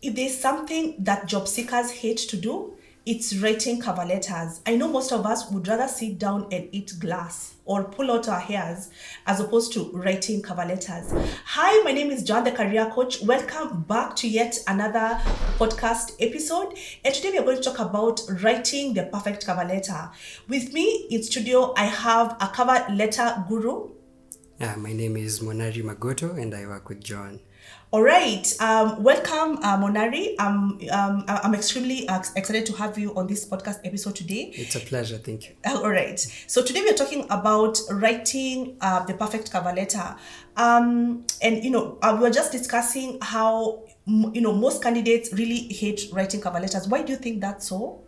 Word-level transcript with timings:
if 0.00 0.14
there's 0.14 0.38
something 0.38 0.94
that 1.00 1.26
job 1.26 1.48
seekers 1.48 1.90
hate 1.90 2.18
to 2.18 2.36
do, 2.36 2.74
it's 3.04 3.34
writing 3.36 3.80
cover 3.80 4.04
letters. 4.04 4.60
I 4.66 4.76
know 4.76 4.86
most 4.86 5.12
of 5.12 5.24
us 5.26 5.50
would 5.50 5.66
rather 5.66 5.88
sit 5.88 6.18
down 6.18 6.46
and 6.52 6.68
eat 6.72 6.92
glass 7.00 7.54
or 7.64 7.84
pull 7.84 8.12
out 8.12 8.28
our 8.28 8.38
hairs 8.38 8.90
as 9.26 9.40
opposed 9.40 9.72
to 9.72 9.90
writing 9.92 10.42
cover 10.42 10.64
letters. 10.64 11.12
Hi, 11.46 11.82
my 11.84 11.92
name 11.92 12.10
is 12.10 12.22
John, 12.22 12.44
the 12.44 12.52
career 12.52 12.90
coach. 12.94 13.22
Welcome 13.22 13.84
back 13.84 14.14
to 14.16 14.28
yet 14.28 14.58
another 14.68 15.18
podcast 15.58 16.12
episode. 16.20 16.78
And 17.04 17.14
today 17.14 17.30
we 17.30 17.38
are 17.38 17.44
going 17.44 17.56
to 17.56 17.62
talk 17.62 17.78
about 17.78 18.20
writing 18.42 18.94
the 18.94 19.04
perfect 19.04 19.46
cover 19.46 19.64
letter. 19.64 20.10
With 20.48 20.72
me 20.72 21.08
in 21.10 21.22
studio, 21.22 21.72
I 21.76 21.86
have 21.86 22.36
a 22.40 22.48
cover 22.48 22.86
letter 22.92 23.44
guru. 23.48 23.88
Yeah, 24.60 24.76
my 24.76 24.92
name 24.92 25.16
is 25.16 25.40
Monari 25.40 25.82
Magoto 25.82 26.40
and 26.40 26.54
I 26.54 26.66
work 26.66 26.88
with 26.88 27.02
John. 27.02 27.40
All 27.90 28.02
right. 28.02 28.46
Um, 28.60 29.02
welcome, 29.02 29.58
uh, 29.62 29.78
Monari. 29.78 30.38
Um, 30.38 30.78
um, 30.90 31.24
I'm 31.26 31.54
extremely 31.54 32.06
uh, 32.06 32.22
excited 32.36 32.66
to 32.66 32.74
have 32.74 32.98
you 32.98 33.14
on 33.14 33.26
this 33.26 33.48
podcast 33.48 33.80
episode 33.82 34.14
today. 34.14 34.52
It's 34.54 34.76
a 34.76 34.80
pleasure, 34.80 35.16
thank 35.16 35.48
you. 35.48 35.54
All 35.66 35.88
right. 35.88 36.20
So 36.46 36.62
today 36.62 36.82
we 36.82 36.90
are 36.90 36.94
talking 36.94 37.24
about 37.30 37.78
writing 37.90 38.76
uh, 38.82 39.06
the 39.06 39.14
perfect 39.14 39.50
cover 39.50 39.72
letter. 39.72 40.16
Um, 40.58 41.24
and 41.40 41.64
you 41.64 41.70
know, 41.70 41.98
uh, 42.02 42.14
we 42.14 42.24
were 42.24 42.30
just 42.30 42.52
discussing 42.52 43.18
how 43.22 43.84
you 44.06 44.40
know 44.42 44.52
most 44.52 44.82
candidates 44.82 45.32
really 45.32 45.72
hate 45.72 46.08
writing 46.12 46.42
cover 46.42 46.60
letters. 46.60 46.88
Why 46.88 47.02
do 47.02 47.12
you 47.12 47.18
think 47.18 47.40
that's 47.40 47.68
so? 47.68 48.02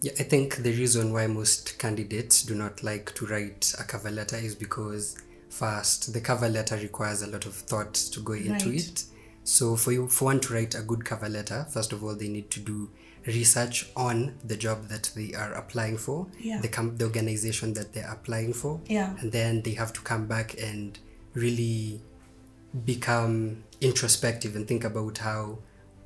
Yeah, 0.00 0.12
I 0.18 0.22
think 0.22 0.56
the 0.56 0.72
reason 0.72 1.12
why 1.12 1.26
most 1.26 1.78
candidates 1.78 2.42
do 2.42 2.54
not 2.54 2.82
like 2.82 3.14
to 3.16 3.26
write 3.26 3.74
a 3.78 3.84
cover 3.84 4.10
letter 4.10 4.36
is 4.36 4.54
because 4.54 5.18
first, 5.50 6.12
the 6.12 6.20
cover 6.20 6.48
letter 6.48 6.76
requires 6.76 7.20
a 7.22 7.26
lot 7.26 7.44
of 7.44 7.54
thought 7.54 7.92
to 7.94 8.20
go 8.20 8.32
into 8.32 8.70
Right. 8.70 8.78
it. 8.88 9.04
So 9.44 9.76
for 9.76 9.92
you 9.92 10.08
for 10.08 10.26
one 10.26 10.40
to 10.40 10.54
write 10.54 10.74
a 10.74 10.82
good 10.82 11.04
cover 11.04 11.28
letter, 11.28 11.66
first 11.70 11.92
of 11.92 12.02
all 12.04 12.14
they 12.14 12.28
need 12.28 12.50
to 12.52 12.60
do 12.60 12.90
research 13.26 13.90
on 13.96 14.34
the 14.44 14.56
job 14.56 14.88
that 14.88 15.10
they 15.14 15.34
are 15.34 15.52
applying 15.54 15.98
for, 15.98 16.26
Yeah. 16.40 16.60
the 16.60 16.68
com- 16.68 16.96
the 16.96 17.04
organization 17.04 17.74
that 17.74 17.92
they're 17.92 18.10
applying 18.10 18.52
for. 18.54 18.80
Yeah. 18.86 19.14
And 19.20 19.32
then 19.32 19.62
they 19.62 19.72
have 19.74 19.92
to 19.94 20.00
come 20.00 20.26
back 20.26 20.54
and 20.60 20.98
really 21.34 22.00
become 22.84 23.64
introspective 23.80 24.54
and 24.56 24.66
think 24.68 24.84
about 24.84 25.18
how 25.18 25.58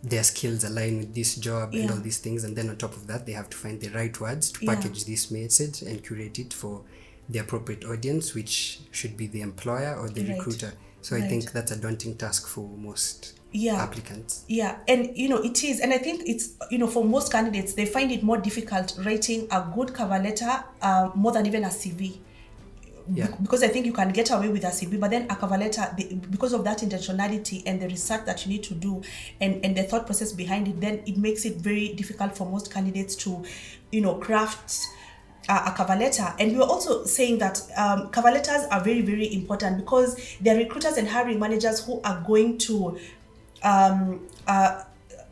their 0.03 0.23
skills 0.25 0.65
align 0.65 0.99
with 0.99 1.15
this 1.15 1.35
job 1.37 1.73
and 1.75 1.91
all 1.91 1.97
these 1.99 2.19
things 2.19 2.45
and 2.45 2.57
then 2.57 2.69
on 2.69 2.77
top 2.77 2.95
of 2.95 3.07
that 3.07 3.25
they 3.27 3.33
have 3.33 3.49
to 3.49 3.57
find 3.57 3.81
the 3.81 3.89
right 3.89 4.21
words 4.21 4.51
to 4.53 4.65
Yeah. 4.65 4.75
package 4.75 5.05
this 5.05 5.31
message 5.31 5.83
and 5.83 6.03
curate 6.05 6.39
it 6.39 6.53
for 6.53 6.83
the 7.29 7.39
appropriate 7.39 7.85
audience 7.85 8.35
which 8.35 8.81
should 8.91 9.17
be 9.17 9.27
the 9.27 9.41
employer 9.41 9.95
or 9.97 10.09
the 10.09 10.23
Right. 10.25 10.37
recruiter 10.37 10.73
so 11.01 11.17
i 11.17 11.21
think 11.21 11.53
that's 11.53 11.71
a 11.73 11.77
daunting 11.77 12.15
task 12.17 12.47
for 12.47 12.69
most 12.77 13.35
Yeah. 13.53 13.77
applicants 13.83 14.45
Yeah, 14.49 14.79
and 14.89 15.17
you 15.17 15.29
know 15.29 15.39
it 15.39 15.63
is, 15.63 15.79
and 15.81 15.93
I 15.93 15.99
think 15.99 16.23
it's 16.27 16.55
you 16.73 16.79
know 16.79 16.89
for 16.89 17.05
most 17.05 17.31
candidates 17.31 17.75
they 17.75 17.87
find 17.87 18.11
it 18.11 18.23
more 18.25 18.37
difficult 18.39 18.97
writing 19.05 19.47
a 19.51 19.61
good 19.77 19.95
cover 19.95 20.19
letter 20.19 20.65
uh, 20.83 21.11
more 21.15 21.31
than 21.33 21.47
even 21.47 21.63
a 21.65 21.69
CV. 21.71 22.19
Yeah. 23.13 23.27
Bec- 23.29 23.43
Because 23.43 23.63
I 23.63 23.69
think 23.69 23.87
you 23.87 23.93
can 23.93 24.09
get 24.13 24.31
away 24.33 24.49
with 24.49 24.65
a 24.65 24.73
CV, 24.73 24.99
but 24.99 25.11
then 25.13 25.27
a 25.31 25.37
cover 25.37 25.57
letter, 25.59 25.87
the, 25.97 26.15
because 26.31 26.53
of 26.53 26.65
that 26.65 26.79
intentionality 26.81 27.63
and 27.67 27.81
the 27.81 27.87
research 27.87 28.25
that 28.27 28.45
you 28.45 28.51
need 28.55 28.65
to 28.65 28.75
do, 28.75 29.03
and 29.41 29.65
and 29.65 29.77
the 29.77 29.85
thought 29.85 30.07
process 30.07 30.33
behind 30.33 30.67
it, 30.67 30.81
then 30.81 31.03
it 31.07 31.17
makes 31.17 31.45
it 31.45 31.57
very 31.59 31.91
difficult 31.95 32.37
for 32.37 32.47
most 32.51 32.73
candidates 32.73 33.15
to, 33.17 33.45
you 33.93 34.01
know, 34.01 34.15
craft 34.17 34.75
uh, 35.49 35.71
a 35.73 35.77
cover 35.77 35.97
letter. 35.97 36.33
And 36.39 36.53
we 36.53 36.59
were 36.59 36.65
also 36.65 37.05
saying 37.05 37.39
that 37.39 37.61
um, 37.77 38.09
cover 38.09 38.31
letters 38.31 38.67
are 38.71 38.81
very, 38.81 39.03
very 39.03 39.33
important 39.35 39.79
because 39.79 40.37
they're 40.41 40.57
recruiters 40.57 40.97
and 40.97 41.09
hiring 41.09 41.39
managers 41.39 41.85
who 41.85 42.01
are 42.05 42.23
going 42.27 42.59
to, 42.59 42.99
um, 43.63 44.27
uh, 44.47 44.85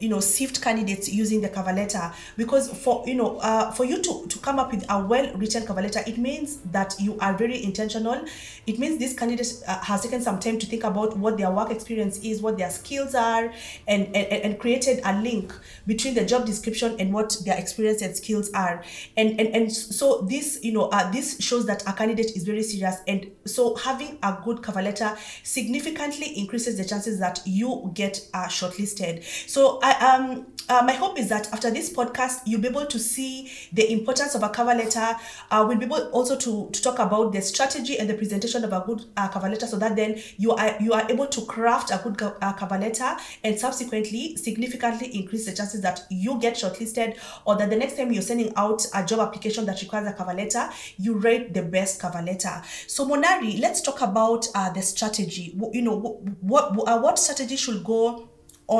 you 0.02 0.08
know, 0.08 0.20
sift 0.20 0.60
candidates 0.60 1.08
using 1.08 1.40
the 1.40 1.48
cover 1.48 1.72
letter. 1.72 2.12
Because 2.36 2.70
for 2.70 3.04
you 3.06 3.14
know, 3.14 3.38
uh, 3.38 3.70
for 3.72 3.84
you 3.84 4.02
to 4.02 4.26
to 4.26 4.38
come 4.38 4.58
up 4.58 4.72
with 4.72 4.84
a 4.88 5.04
well-written 5.04 5.66
cover 5.66 5.82
letter, 5.82 6.02
it 6.06 6.18
means 6.18 6.58
that 6.72 6.94
you 6.98 7.18
are 7.20 7.34
very 7.34 7.62
intentional. 7.62 8.24
It 8.66 8.78
means 8.78 8.98
this 8.98 9.14
candidate 9.14 9.62
uh, 9.66 9.80
has 9.80 10.02
taken 10.02 10.20
some 10.20 10.38
time 10.38 10.58
to 10.58 10.66
think 10.66 10.84
about 10.84 11.16
what 11.16 11.38
their 11.38 11.50
work 11.50 11.70
experience 11.70 12.18
is, 12.18 12.42
what 12.42 12.58
their 12.58 12.70
skills 12.70 13.14
are, 13.14 13.52
and 13.86 14.06
and, 14.06 14.16
and 14.16 14.58
created 14.58 15.00
a 15.04 15.20
link 15.20 15.52
between 15.86 16.14
the 16.14 16.24
job 16.24 16.46
description 16.46 16.96
and 16.98 17.12
what 17.12 17.36
their 17.44 17.58
experience 17.58 18.02
and 18.02 18.16
skills 18.16 18.50
are 18.52 18.82
and 19.16 19.38
and, 19.40 19.54
and 19.54 19.72
so 19.72 20.22
this 20.22 20.62
you 20.62 20.72
know 20.72 20.88
uh, 20.88 21.10
this 21.10 21.38
shows 21.40 21.66
that 21.66 21.82
a 21.88 21.92
candidate 21.92 22.36
is 22.36 22.44
very 22.44 22.62
serious 22.62 22.96
and 23.06 23.30
so 23.44 23.74
having 23.76 24.18
a 24.22 24.38
good 24.44 24.62
cover 24.62 24.82
letter 24.82 25.16
significantly 25.42 26.38
increases 26.38 26.76
the 26.76 26.84
chances 26.84 27.18
that 27.18 27.40
you 27.44 27.90
get 27.94 28.20
uh, 28.34 28.46
shortlisted 28.46 29.22
so 29.48 29.78
i 29.82 29.91
um 30.00 30.46
uh, 30.68 30.82
my 30.84 30.92
hope 30.92 31.18
is 31.18 31.28
that 31.28 31.52
after 31.52 31.70
this 31.70 31.92
podcast 31.92 32.40
you'll 32.46 32.60
be 32.60 32.68
able 32.68 32.86
to 32.86 32.98
see 32.98 33.50
the 33.72 33.92
importance 33.92 34.34
of 34.34 34.42
a 34.42 34.48
cover 34.48 34.74
letter. 34.74 35.14
Uh, 35.50 35.64
we'll 35.68 35.76
be 35.78 35.84
able 35.84 36.08
also 36.10 36.36
to, 36.36 36.70
to 36.70 36.82
talk 36.82 36.98
about 36.98 37.32
the 37.32 37.42
strategy 37.42 37.98
and 37.98 38.08
the 38.08 38.14
presentation 38.14 38.64
of 38.64 38.72
a 38.72 38.82
good 38.86 39.04
uh, 39.16 39.28
cover 39.28 39.48
letter 39.48 39.66
so 39.66 39.76
that 39.76 39.96
then 39.96 40.20
you 40.38 40.52
are 40.52 40.76
you 40.80 40.92
are 40.92 41.10
able 41.10 41.26
to 41.26 41.44
craft 41.46 41.90
a 41.90 42.00
good 42.02 42.20
uh, 42.22 42.52
cover 42.54 42.78
letter 42.78 43.16
and 43.44 43.58
subsequently 43.58 44.36
significantly 44.36 45.08
increase 45.18 45.46
the 45.46 45.52
chances 45.52 45.80
that 45.80 46.00
you 46.10 46.38
get 46.38 46.54
shortlisted 46.54 47.18
or 47.44 47.56
that 47.56 47.68
the 47.70 47.76
next 47.76 47.96
time 47.96 48.12
you're 48.12 48.22
sending 48.22 48.52
out 48.56 48.86
a 48.94 49.04
job 49.04 49.20
application 49.20 49.66
that 49.66 49.80
requires 49.82 50.06
a 50.06 50.12
cover 50.12 50.32
letter 50.32 50.68
you 50.96 51.14
write 51.14 51.52
the 51.54 51.62
best 51.62 52.00
cover 52.00 52.22
letter. 52.22 52.62
So 52.86 53.06
monari 53.06 53.60
let's 53.60 53.80
talk 53.80 54.00
about 54.00 54.46
uh, 54.54 54.70
the 54.70 54.82
strategy. 54.82 55.54
You 55.72 55.82
know 55.82 55.98
wh- 56.00 56.44
what 56.44 56.88
uh, 56.88 57.00
what 57.00 57.18
strategy 57.18 57.56
should 57.56 57.84
go 57.84 58.28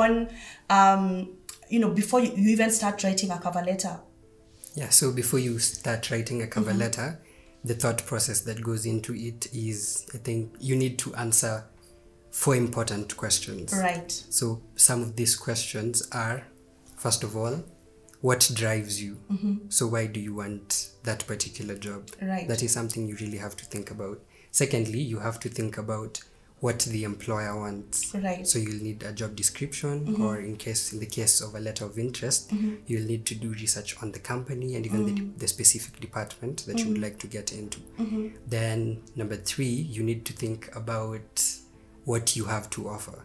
on 0.01 0.29
um, 0.69 1.29
you 1.69 1.79
know 1.79 1.89
before 1.89 2.19
you, 2.19 2.31
you 2.35 2.49
even 2.51 2.69
start 2.71 3.03
writing 3.03 3.31
a 3.31 3.37
cover 3.39 3.61
letter 3.61 3.99
yeah 4.75 4.89
so 4.89 5.11
before 5.11 5.39
you 5.39 5.59
start 5.59 6.09
writing 6.11 6.41
a 6.41 6.45
Mm-hmm. 6.45 6.51
cover 6.53 6.73
letter 6.73 7.19
the 7.63 7.73
thought 7.73 8.05
process 8.05 8.41
that 8.41 8.61
goes 8.61 8.85
into 8.85 9.13
it 9.15 9.47
is 9.53 10.05
i 10.13 10.17
think 10.17 10.51
you 10.59 10.75
need 10.75 10.97
to 10.99 11.13
answer 11.15 11.63
four 12.31 12.55
important 12.55 13.15
questions 13.15 13.73
right 13.73 14.11
So 14.29 14.61
some 14.75 15.01
of 15.03 15.15
these 15.15 15.35
questions 15.35 16.07
are, 16.11 16.43
first 16.97 17.23
of 17.23 17.37
all, 17.37 17.63
what 18.21 18.49
drives 18.55 19.01
you? 19.03 19.17
So 19.69 19.85
why 19.87 20.07
do 20.07 20.19
you 20.19 20.33
want 20.33 20.89
that 21.03 21.27
particular 21.27 21.75
job? 21.75 22.09
Right. 22.21 22.47
That 22.47 22.63
is 22.63 22.71
something 22.73 23.05
you 23.07 23.15
really 23.17 23.37
have 23.37 23.55
to 23.57 23.65
think 23.65 23.91
about. 23.91 24.17
Secondly, 24.51 24.99
you 25.01 25.19
have 25.19 25.39
to 25.41 25.49
think 25.49 25.77
about 25.77 26.21
what 26.63 26.79
the 26.79 27.03
employer 27.03 27.59
wants. 27.59 28.15
Right. 28.15 28.47
So 28.47 28.57
you'll 28.57 28.81
need 28.81 29.03
a 29.03 29.11
job 29.11 29.35
description, 29.35 30.05
mm-hmm. 30.05 30.23
or 30.23 30.39
in 30.39 30.55
case 30.55 30.93
in 30.93 30.99
the 31.01 31.05
case 31.05 31.41
of 31.41 31.55
a 31.55 31.59
letter 31.59 31.83
of 31.83 31.99
interest, 31.99 32.51
mm-hmm. 32.51 32.75
you'll 32.87 33.05
need 33.05 33.25
to 33.25 33.35
do 33.35 33.49
research 33.49 34.01
on 34.01 34.13
the 34.13 34.19
company 34.19 34.75
and 34.75 34.85
even 34.85 35.05
the, 35.05 35.11
mm-hmm. 35.11 35.37
the 35.37 35.47
specific 35.49 35.99
department 35.99 36.65
that 36.67 36.79
you 36.79 36.87
would 36.87 37.01
like 37.01 37.19
to 37.19 37.27
get 37.27 37.51
into. 37.51 37.81
Then 38.47 39.01
number 39.17 39.35
three, 39.35 39.75
you 39.95 40.03
need 40.03 40.23
to 40.23 40.31
think 40.31 40.73
about 40.73 41.43
what 42.05 42.37
you 42.37 42.45
have 42.45 42.69
to 42.69 42.87
offer. 42.87 43.17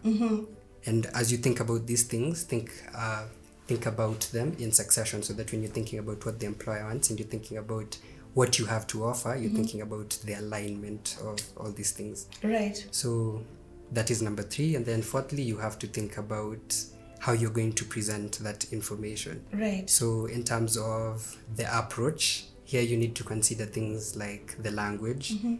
And 0.85 1.05
as 1.15 1.31
you 1.31 1.37
think 1.37 1.61
about 1.61 1.87
these 1.87 2.03
things 2.03 2.43
think 2.43 2.67
uh, 2.93 3.23
think 3.67 3.85
about 3.85 4.21
them 4.33 4.57
in 4.59 4.73
succession 4.73 5.23
so 5.23 5.31
that 5.33 5.49
when 5.51 5.61
you're 5.61 5.71
thinking 5.71 5.99
about 5.99 6.25
what 6.25 6.39
the 6.41 6.45
employer 6.45 6.83
wants 6.83 7.09
and 7.09 7.19
you're 7.19 7.33
thinking 7.35 7.57
about 7.57 7.97
what 8.33 8.59
you 8.59 8.65
have 8.65 8.85
to 8.87 9.03
offer 9.05 9.35
you're 9.35 9.49
mm-hmm. 9.49 9.57
thinking 9.57 9.81
about 9.81 10.17
the 10.25 10.33
alignment 10.33 11.17
of 11.23 11.39
all 11.57 11.71
these 11.71 11.91
things. 11.91 12.27
Right. 12.43 12.85
So 12.91 13.43
that 13.91 14.11
is 14.11 14.21
number 14.21 14.43
three. 14.43 14.75
And 14.75 14.85
then 14.85 15.01
fourthly 15.01 15.41
you 15.41 15.57
have 15.57 15.79
to 15.79 15.87
think 15.87 16.17
about 16.17 16.75
how 17.19 17.33
you're 17.33 17.49
going 17.49 17.73
to 17.73 17.83
present 17.83 18.39
that 18.39 18.71
information. 18.71 19.43
Right. 19.51 19.89
So 19.89 20.27
in 20.27 20.43
terms 20.43 20.77
of 20.77 21.37
the 21.55 21.77
approach 21.77 22.45
here 22.69 22.83
you 22.83 22.97
need 22.97 23.15
to 23.15 23.23
consider 23.23 23.65
things 23.65 24.15
like 24.15 24.55
the 24.61 24.69
language 24.69 25.31
mm-hmm. 25.31 25.55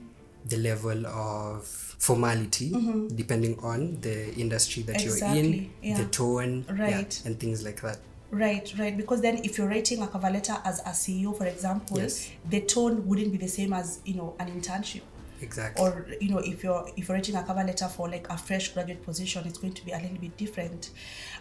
the 0.45 0.57
level 0.57 1.07
of 1.07 1.65
formality 2.07 2.69
mm-hmm. 2.69 3.07
depending 3.07 3.57
on 3.63 3.99
the 4.01 4.31
industry 4.35 4.83
that 4.83 5.03
you're 5.03 5.17
in 5.35 5.71
yeah. 5.81 5.97
the 5.97 6.05
tone 6.05 6.63
yeah, 6.67 6.83
Right. 6.83 7.21
and 7.25 7.39
things 7.39 7.63
like 7.63 7.81
that 7.81 7.97
Right, 8.31 8.71
right. 8.77 8.95
Because 8.95 9.21
then, 9.21 9.37
if 9.43 9.57
you're 9.57 9.67
writing 9.67 10.01
a 10.03 10.07
cover 10.07 10.29
letter 10.29 10.55
as 10.63 10.79
a 10.81 10.89
CEO, 10.89 11.35
for 11.35 11.45
example, 11.47 11.97
Yes. 11.99 12.29
the 12.47 12.61
tone 12.61 13.07
wouldn't 13.07 13.31
be 13.31 13.37
the 13.39 13.47
same 13.47 13.73
as 13.73 13.99
you 14.05 14.15
know 14.15 14.35
an 14.39 14.47
internship. 14.51 15.01
exactly 15.41 15.81
or 15.81 16.05
you 16.19 16.27
know 16.29 16.39
if 16.39 16.63
you're 16.65 16.85
if 16.97 17.07
you're 17.07 17.15
writing 17.15 17.33
a 17.37 17.43
cover 17.43 17.63
letter 17.63 17.87
for 17.87 18.09
like 18.09 18.29
a 18.29 18.37
fresh 18.37 18.73
graduate 18.73 19.01
position 19.05 19.41
it's 19.47 19.57
going 19.57 19.71
to 19.73 19.85
be 19.85 19.91
a 19.93 19.97
little 19.97 20.17
bit 20.17 20.35
different 20.35 20.89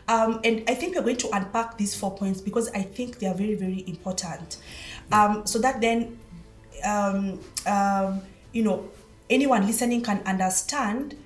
um, 0.06 0.38
and 0.44 0.62
i 0.68 0.74
think 0.74 0.94
we're 0.94 1.02
going 1.02 1.16
to 1.16 1.28
unpack 1.32 1.76
these 1.78 1.96
four 1.96 2.14
points 2.16 2.40
because 2.40 2.70
i 2.74 2.82
think 2.82 3.18
they 3.18 3.26
are 3.26 3.34
very 3.34 3.56
very 3.56 3.82
important 3.88 4.58
um, 5.10 5.44
so 5.44 5.58
that 5.58 5.80
then 5.80 6.16
um, 6.84 7.40
um, 7.66 8.22
you 8.52 8.62
know 8.62 8.88
anyone 9.28 9.66
listening 9.66 10.00
can 10.00 10.22
understand 10.26 11.16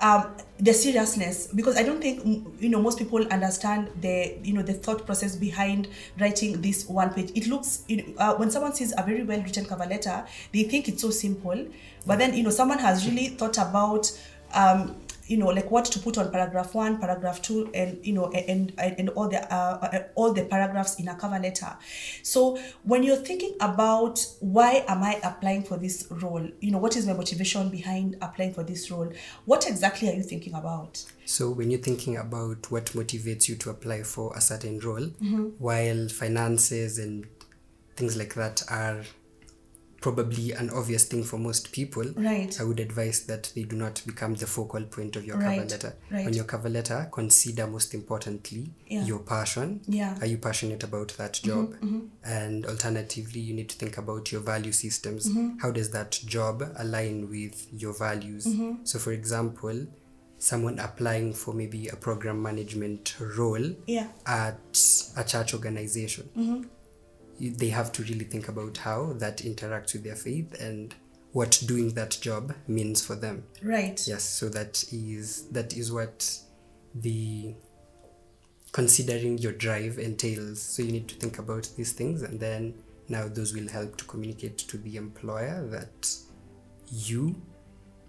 um, 0.00 0.34
the 0.58 0.72
seriousness 0.72 1.48
because 1.48 1.76
I 1.76 1.82
don't 1.82 2.00
think 2.00 2.22
you 2.60 2.68
know 2.68 2.80
most 2.80 2.98
people 2.98 3.26
understand 3.28 3.90
the 4.00 4.36
you 4.42 4.52
know 4.52 4.62
the 4.62 4.74
thought 4.74 5.06
process 5.06 5.36
behind 5.36 5.88
writing 6.20 6.60
this 6.62 6.88
one 6.88 7.12
page. 7.12 7.32
It 7.34 7.46
looks 7.46 7.84
you 7.88 7.96
know, 7.98 8.04
uh, 8.18 8.34
when 8.36 8.50
someone 8.50 8.74
sees 8.74 8.92
a 8.96 9.02
very 9.02 9.24
well 9.24 9.40
written 9.40 9.64
cover 9.64 9.86
letter, 9.86 10.24
they 10.52 10.64
think 10.64 10.88
it's 10.88 11.02
so 11.02 11.10
simple, 11.10 11.66
but 12.06 12.18
then 12.18 12.34
you 12.34 12.42
know 12.42 12.50
someone 12.50 12.78
has 12.78 13.06
really 13.08 13.28
thought 13.28 13.58
about 13.58 14.10
um, 14.54 14.96
you 15.28 15.36
know 15.36 15.46
like 15.46 15.70
what 15.70 15.84
to 15.84 15.98
put 15.98 16.18
on 16.18 16.30
paragraph 16.32 16.74
one 16.74 16.98
paragraph 16.98 17.40
two 17.40 17.70
and 17.74 18.04
you 18.04 18.12
know 18.12 18.30
and 18.32 18.72
and, 18.78 18.98
and 18.98 19.08
all 19.10 19.28
the 19.28 19.40
uh, 19.52 19.78
uh, 19.82 20.02
all 20.14 20.32
the 20.32 20.44
paragraphs 20.44 20.98
in 20.98 21.08
a 21.08 21.14
cover 21.14 21.38
letter. 21.38 21.76
So 22.22 22.58
when 22.82 23.02
you're 23.02 23.16
thinking 23.16 23.54
about 23.60 24.24
why 24.40 24.84
am 24.88 25.02
i 25.02 25.20
applying 25.22 25.62
for 25.62 25.76
this 25.76 26.06
role 26.10 26.48
you 26.60 26.70
know 26.70 26.78
what 26.78 26.96
is 26.96 27.06
my 27.06 27.12
motivation 27.12 27.68
behind 27.68 28.16
applying 28.22 28.54
for 28.54 28.62
this 28.62 28.90
role? 28.90 29.12
What 29.44 29.68
exactly 29.68 30.08
are 30.08 30.14
you 30.14 30.22
thinking 30.22 30.54
about? 30.54 31.04
So 31.26 31.50
when 31.50 31.70
you're 31.70 31.80
thinking 31.80 32.16
about 32.16 32.70
what 32.70 32.86
motivates 32.86 33.48
you 33.48 33.56
to 33.56 33.70
apply 33.70 34.02
for 34.02 34.34
a 34.34 34.40
certain 34.40 34.80
role, 34.80 35.10
while 35.58 36.08
finances 36.08 36.98
and 36.98 37.26
things 37.96 38.16
like 38.16 38.34
that 38.34 38.62
are 38.70 39.02
probably 40.00 40.52
an 40.52 40.70
obvious 40.70 41.04
thing 41.04 41.24
for 41.24 41.38
most 41.38 41.72
people, 41.72 42.04
Right. 42.16 42.60
I 42.60 42.64
would 42.64 42.78
advise 42.80 43.26
that 43.26 43.52
they 43.54 43.64
do 43.64 43.74
not 43.76 44.02
become 44.06 44.34
the 44.34 44.46
focal 44.46 44.82
point 44.84 45.16
of 45.16 45.24
your 45.24 45.36
cover 45.36 45.48
Right, 45.48 45.70
letter. 45.70 45.96
right. 46.10 46.26
On 46.26 46.32
your 46.32 46.44
cover 46.44 46.68
letter, 46.68 47.08
consider 47.12 47.66
most 47.66 47.94
importantly 47.94 48.70
Yeah. 48.86 49.04
your 49.04 49.18
passion. 49.18 49.80
Yeah. 49.88 50.14
Mm-hmm, 50.14 50.22
Are 50.22 50.26
you 50.26 50.38
passionate 50.38 50.84
about 50.84 51.08
that 51.18 51.34
job? 51.42 51.74
And 52.24 52.64
alternatively, 52.66 53.40
you 53.40 53.54
need 53.54 53.68
to 53.70 53.76
think 53.76 53.98
about 53.98 54.30
your 54.30 54.40
value 54.40 54.72
systems. 54.72 55.28
Mm-hmm. 55.28 55.58
How 55.58 55.70
does 55.72 55.90
that 55.90 56.12
job 56.26 56.62
align 56.76 57.28
with 57.28 57.66
your 57.72 57.92
values? 57.92 58.46
Mm-hmm. 58.46 58.84
So, 58.84 58.98
for 59.00 59.12
example, 59.12 59.86
someone 60.38 60.78
applying 60.78 61.34
for 61.34 61.52
maybe 61.52 61.88
a 61.88 61.96
program 61.96 62.40
management 62.40 63.16
role 63.36 63.74
yeah 63.88 64.06
at 64.24 64.60
a 65.16 65.24
church 65.24 65.52
organization, 65.54 66.28
Mm-hmm. 66.36 66.62
They 67.40 67.68
have 67.68 67.92
to 67.92 68.02
really 68.02 68.24
think 68.24 68.48
about 68.48 68.78
how 68.78 69.12
that 69.14 69.38
interacts 69.38 69.92
with 69.92 70.04
their 70.04 70.16
faith 70.16 70.60
and 70.60 70.94
what 71.32 71.62
doing 71.66 71.90
that 71.90 72.18
job 72.20 72.54
means 72.66 73.04
for 73.04 73.14
them. 73.14 73.44
right 73.62 74.02
Yes, 74.06 74.24
so 74.24 74.48
that 74.48 74.84
is 74.92 75.48
that 75.48 75.76
is 75.76 75.92
what 75.92 76.38
the 76.94 77.54
considering 78.72 79.38
your 79.38 79.52
drive 79.52 79.98
entails. 79.98 80.60
So 80.60 80.82
you 80.82 80.92
need 80.92 81.08
to 81.08 81.14
think 81.16 81.38
about 81.38 81.68
these 81.76 81.92
things, 81.92 82.22
and 82.22 82.40
then 82.40 82.74
now 83.08 83.28
those 83.28 83.54
will 83.54 83.68
help 83.68 83.96
to 83.98 84.04
communicate 84.04 84.58
to 84.58 84.78
the 84.78 84.96
employer 84.96 85.66
that 85.70 86.14
you 86.90 87.36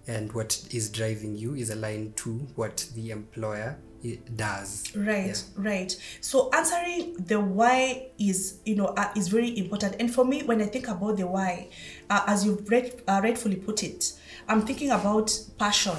and 0.08 0.32
what 0.34 0.66
is 0.72 0.90
driving 0.90 1.38
you 1.38 1.54
is 1.54 1.70
aligned 1.70 2.16
to 2.18 2.32
what 2.56 2.88
the 2.96 3.12
employer 3.12 3.78
i- 4.04 4.20
does. 4.36 4.96
right 4.96 5.28
Yeah. 5.28 5.70
right. 5.70 5.96
So 6.22 6.50
answering 6.54 7.16
the 7.18 7.40
why 7.40 8.08
is 8.18 8.60
you 8.66 8.76
know 8.76 8.88
uh, 8.98 9.10
is 9.16 9.28
very 9.28 9.58
important. 9.58 9.96
And 10.00 10.14
for 10.14 10.26
me 10.26 10.44
when 10.44 10.62
i 10.62 10.66
think 10.66 10.88
about 10.88 11.18
the 11.18 11.28
why 11.28 11.70
uh, 12.10 12.24
as 12.28 12.46
you 12.46 12.64
read, 12.68 13.02
uh, 13.08 13.20
rightfully 13.24 13.56
put 13.58 13.84
it 13.84 14.14
i'm 14.48 14.62
thinking 14.66 14.92
about 14.92 15.38
passion. 15.58 15.98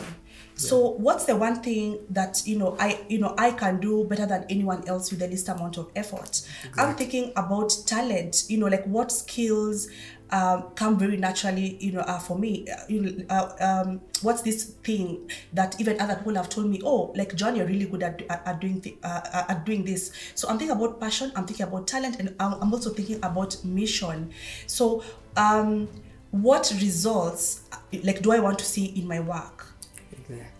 So 0.56 0.90
what's 0.90 1.24
the 1.24 1.36
one 1.36 1.62
thing 1.62 2.00
that 2.10 2.42
you 2.44 2.58
know 2.58 2.76
i 2.78 3.00
you 3.08 3.18
know 3.18 3.34
i 3.38 3.50
can 3.50 3.80
do 3.80 4.04
better 4.04 4.26
than 4.26 4.44
anyone 4.50 4.86
else 4.86 5.10
with 5.10 5.20
the 5.20 5.26
least 5.26 5.48
amount 5.48 5.78
of 5.78 5.90
effort? 5.96 6.42
I'm 6.76 6.96
thinking 6.96 7.32
about 7.34 7.72
talent 7.86 8.44
you 8.48 8.58
know 8.58 8.66
like 8.66 8.84
what 8.84 9.10
skills 9.10 9.88
um, 10.32 10.70
come 10.74 10.98
very 10.98 11.16
naturally, 11.16 11.76
you 11.80 11.92
know, 11.92 12.00
uh, 12.00 12.18
for 12.18 12.38
me. 12.38 12.66
Uh, 12.70 12.76
you 12.88 13.26
uh, 13.30 13.50
um, 13.60 14.00
what's 14.22 14.42
this 14.42 14.64
thing 14.84 15.30
that 15.52 15.80
even 15.80 16.00
other 16.00 16.16
people 16.16 16.34
have 16.34 16.48
told 16.48 16.66
me? 16.68 16.80
Oh, 16.84 17.12
like 17.16 17.34
John, 17.34 17.56
you're 17.56 17.66
really 17.66 17.86
good 17.86 18.02
at, 18.02 18.22
at, 18.30 18.46
at 18.46 18.60
doing 18.60 18.98
uh, 19.02 19.06
uh, 19.32 19.44
at 19.48 19.64
doing 19.64 19.84
this. 19.84 20.12
So 20.34 20.48
I'm 20.48 20.58
thinking 20.58 20.76
about 20.76 21.00
passion. 21.00 21.32
I'm 21.34 21.46
thinking 21.46 21.66
about 21.66 21.86
talent, 21.86 22.18
and 22.20 22.34
I'm, 22.38 22.54
I'm 22.54 22.72
also 22.72 22.90
thinking 22.90 23.16
about 23.16 23.62
mission. 23.64 24.30
So, 24.66 25.02
um, 25.36 25.88
what 26.30 26.72
results, 26.80 27.62
like, 28.04 28.22
do 28.22 28.32
I 28.32 28.38
want 28.38 28.58
to 28.60 28.64
see 28.64 28.86
in 28.86 29.08
my 29.08 29.20
work? 29.20 29.69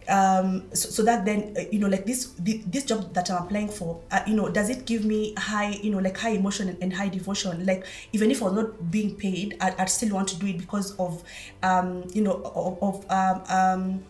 Um 0.09 0.63
so, 0.75 0.89
so 0.89 1.03
that 1.03 1.25
then 1.25 1.55
uh, 1.57 1.63
you 1.71 1.79
know 1.79 1.87
like 1.87 2.05
this 2.07 2.33
the, 2.39 2.63
this 2.67 2.85
job 2.85 3.13
that 3.15 3.31
i'm 3.31 3.43
applying 3.43 3.69
for 3.69 4.01
uh, 4.11 4.21
you 4.27 4.35
know 4.35 4.49
does 4.49 4.69
it 4.71 4.85
give 4.87 5.05
me 5.05 5.35
high 5.37 5.71
you 5.83 5.91
know 5.91 5.99
like 5.99 6.17
high 6.17 6.31
emotion 6.31 6.69
and, 6.69 6.83
and 6.83 6.93
high 6.95 7.09
devotion? 7.09 7.65
Like 7.67 7.85
even 8.13 8.31
if 8.31 8.43
i'm 8.43 8.55
not 8.55 8.91
being 8.91 9.15
paid 9.17 9.57
I, 9.61 9.75
i'd 9.79 9.91
still 9.91 10.15
want 10.15 10.29
to 10.29 10.37
do 10.37 10.47
it 10.47 10.59
because 10.59 10.97
of 10.99 11.23
um 11.63 12.05
you 12.13 12.23
know 12.23 12.43
of, 12.55 12.83
of 12.83 13.11
um, 13.11 13.43
um 13.49 14.05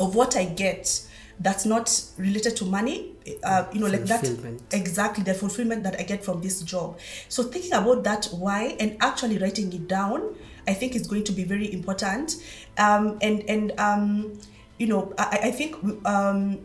of 0.00 0.14
what 0.14 0.36
i 0.36 0.44
get 0.44 1.04
that's 1.40 1.64
not 1.64 2.02
related 2.16 2.56
to 2.56 2.64
money 2.64 3.12
uh, 3.44 3.64
you 3.72 3.80
know 3.80 3.86
like 3.86 4.04
that 4.04 4.28
exactly 4.72 5.22
the 5.22 5.34
fulfillment 5.34 5.82
that 5.84 5.98
i 6.00 6.02
get 6.02 6.24
from 6.24 6.40
this 6.40 6.62
job. 6.62 6.98
So 7.28 7.42
thinking 7.42 7.72
about 7.72 8.04
that 8.04 8.26
why 8.32 8.76
and 8.80 8.96
actually 9.00 9.38
writing 9.38 9.72
it 9.72 9.86
down 9.88 10.34
i 10.66 10.74
think 10.74 10.94
is 10.94 11.06
going 11.06 11.24
to 11.24 11.32
be 11.32 11.44
very 11.44 11.72
important. 11.72 12.36
Um 12.76 13.18
and 13.20 13.42
and 13.48 13.78
um 13.78 14.38
you 14.78 14.86
know 14.86 15.12
i, 15.18 15.40
I 15.44 15.50
think 15.50 15.76
um 16.06 16.58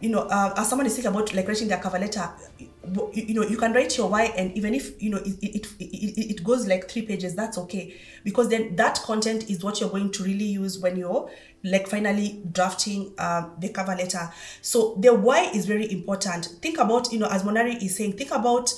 you 0.00 0.10
know 0.10 0.20
uh, 0.20 0.54
as 0.56 0.68
someone 0.68 0.86
is 0.86 0.94
thinking 0.94 1.10
about 1.10 1.32
like 1.34 1.48
writing 1.48 1.68
their 1.68 1.78
cover 1.78 1.98
letter 1.98 2.28
you, 2.58 3.04
you 3.12 3.34
know 3.34 3.42
you 3.42 3.56
can 3.56 3.72
write 3.72 3.96
your 3.96 4.08
why 4.08 4.24
and 4.36 4.56
even 4.56 4.74
if 4.74 5.00
you 5.02 5.10
know 5.10 5.18
it 5.18 5.36
it, 5.42 5.66
it, 5.78 5.84
it 5.84 6.30
it 6.30 6.44
goes 6.44 6.66
like 6.66 6.90
three 6.90 7.02
pages 7.02 7.34
that's 7.34 7.58
okay. 7.58 7.94
Because 8.24 8.48
then 8.48 8.76
that 8.76 9.00
content 9.02 9.48
is 9.50 9.62
what 9.62 9.80
you're 9.80 9.90
going 9.90 10.10
to 10.12 10.22
really 10.24 10.44
use 10.44 10.78
when 10.78 10.96
you're 10.96 11.30
like 11.62 11.86
finally 11.86 12.42
drafting 12.52 13.12
um, 13.18 13.52
the 13.58 13.68
cover 13.68 13.94
letter. 13.94 14.30
So 14.62 14.96
the 14.98 15.14
why 15.14 15.50
is 15.54 15.66
very 15.66 15.90
important. 15.92 16.46
Think 16.62 16.78
about 16.78 17.12
you 17.12 17.18
know 17.18 17.28
as 17.28 17.42
monari 17.42 17.82
is 17.82 17.96
saying 17.96 18.14
think 18.14 18.30
about 18.30 18.72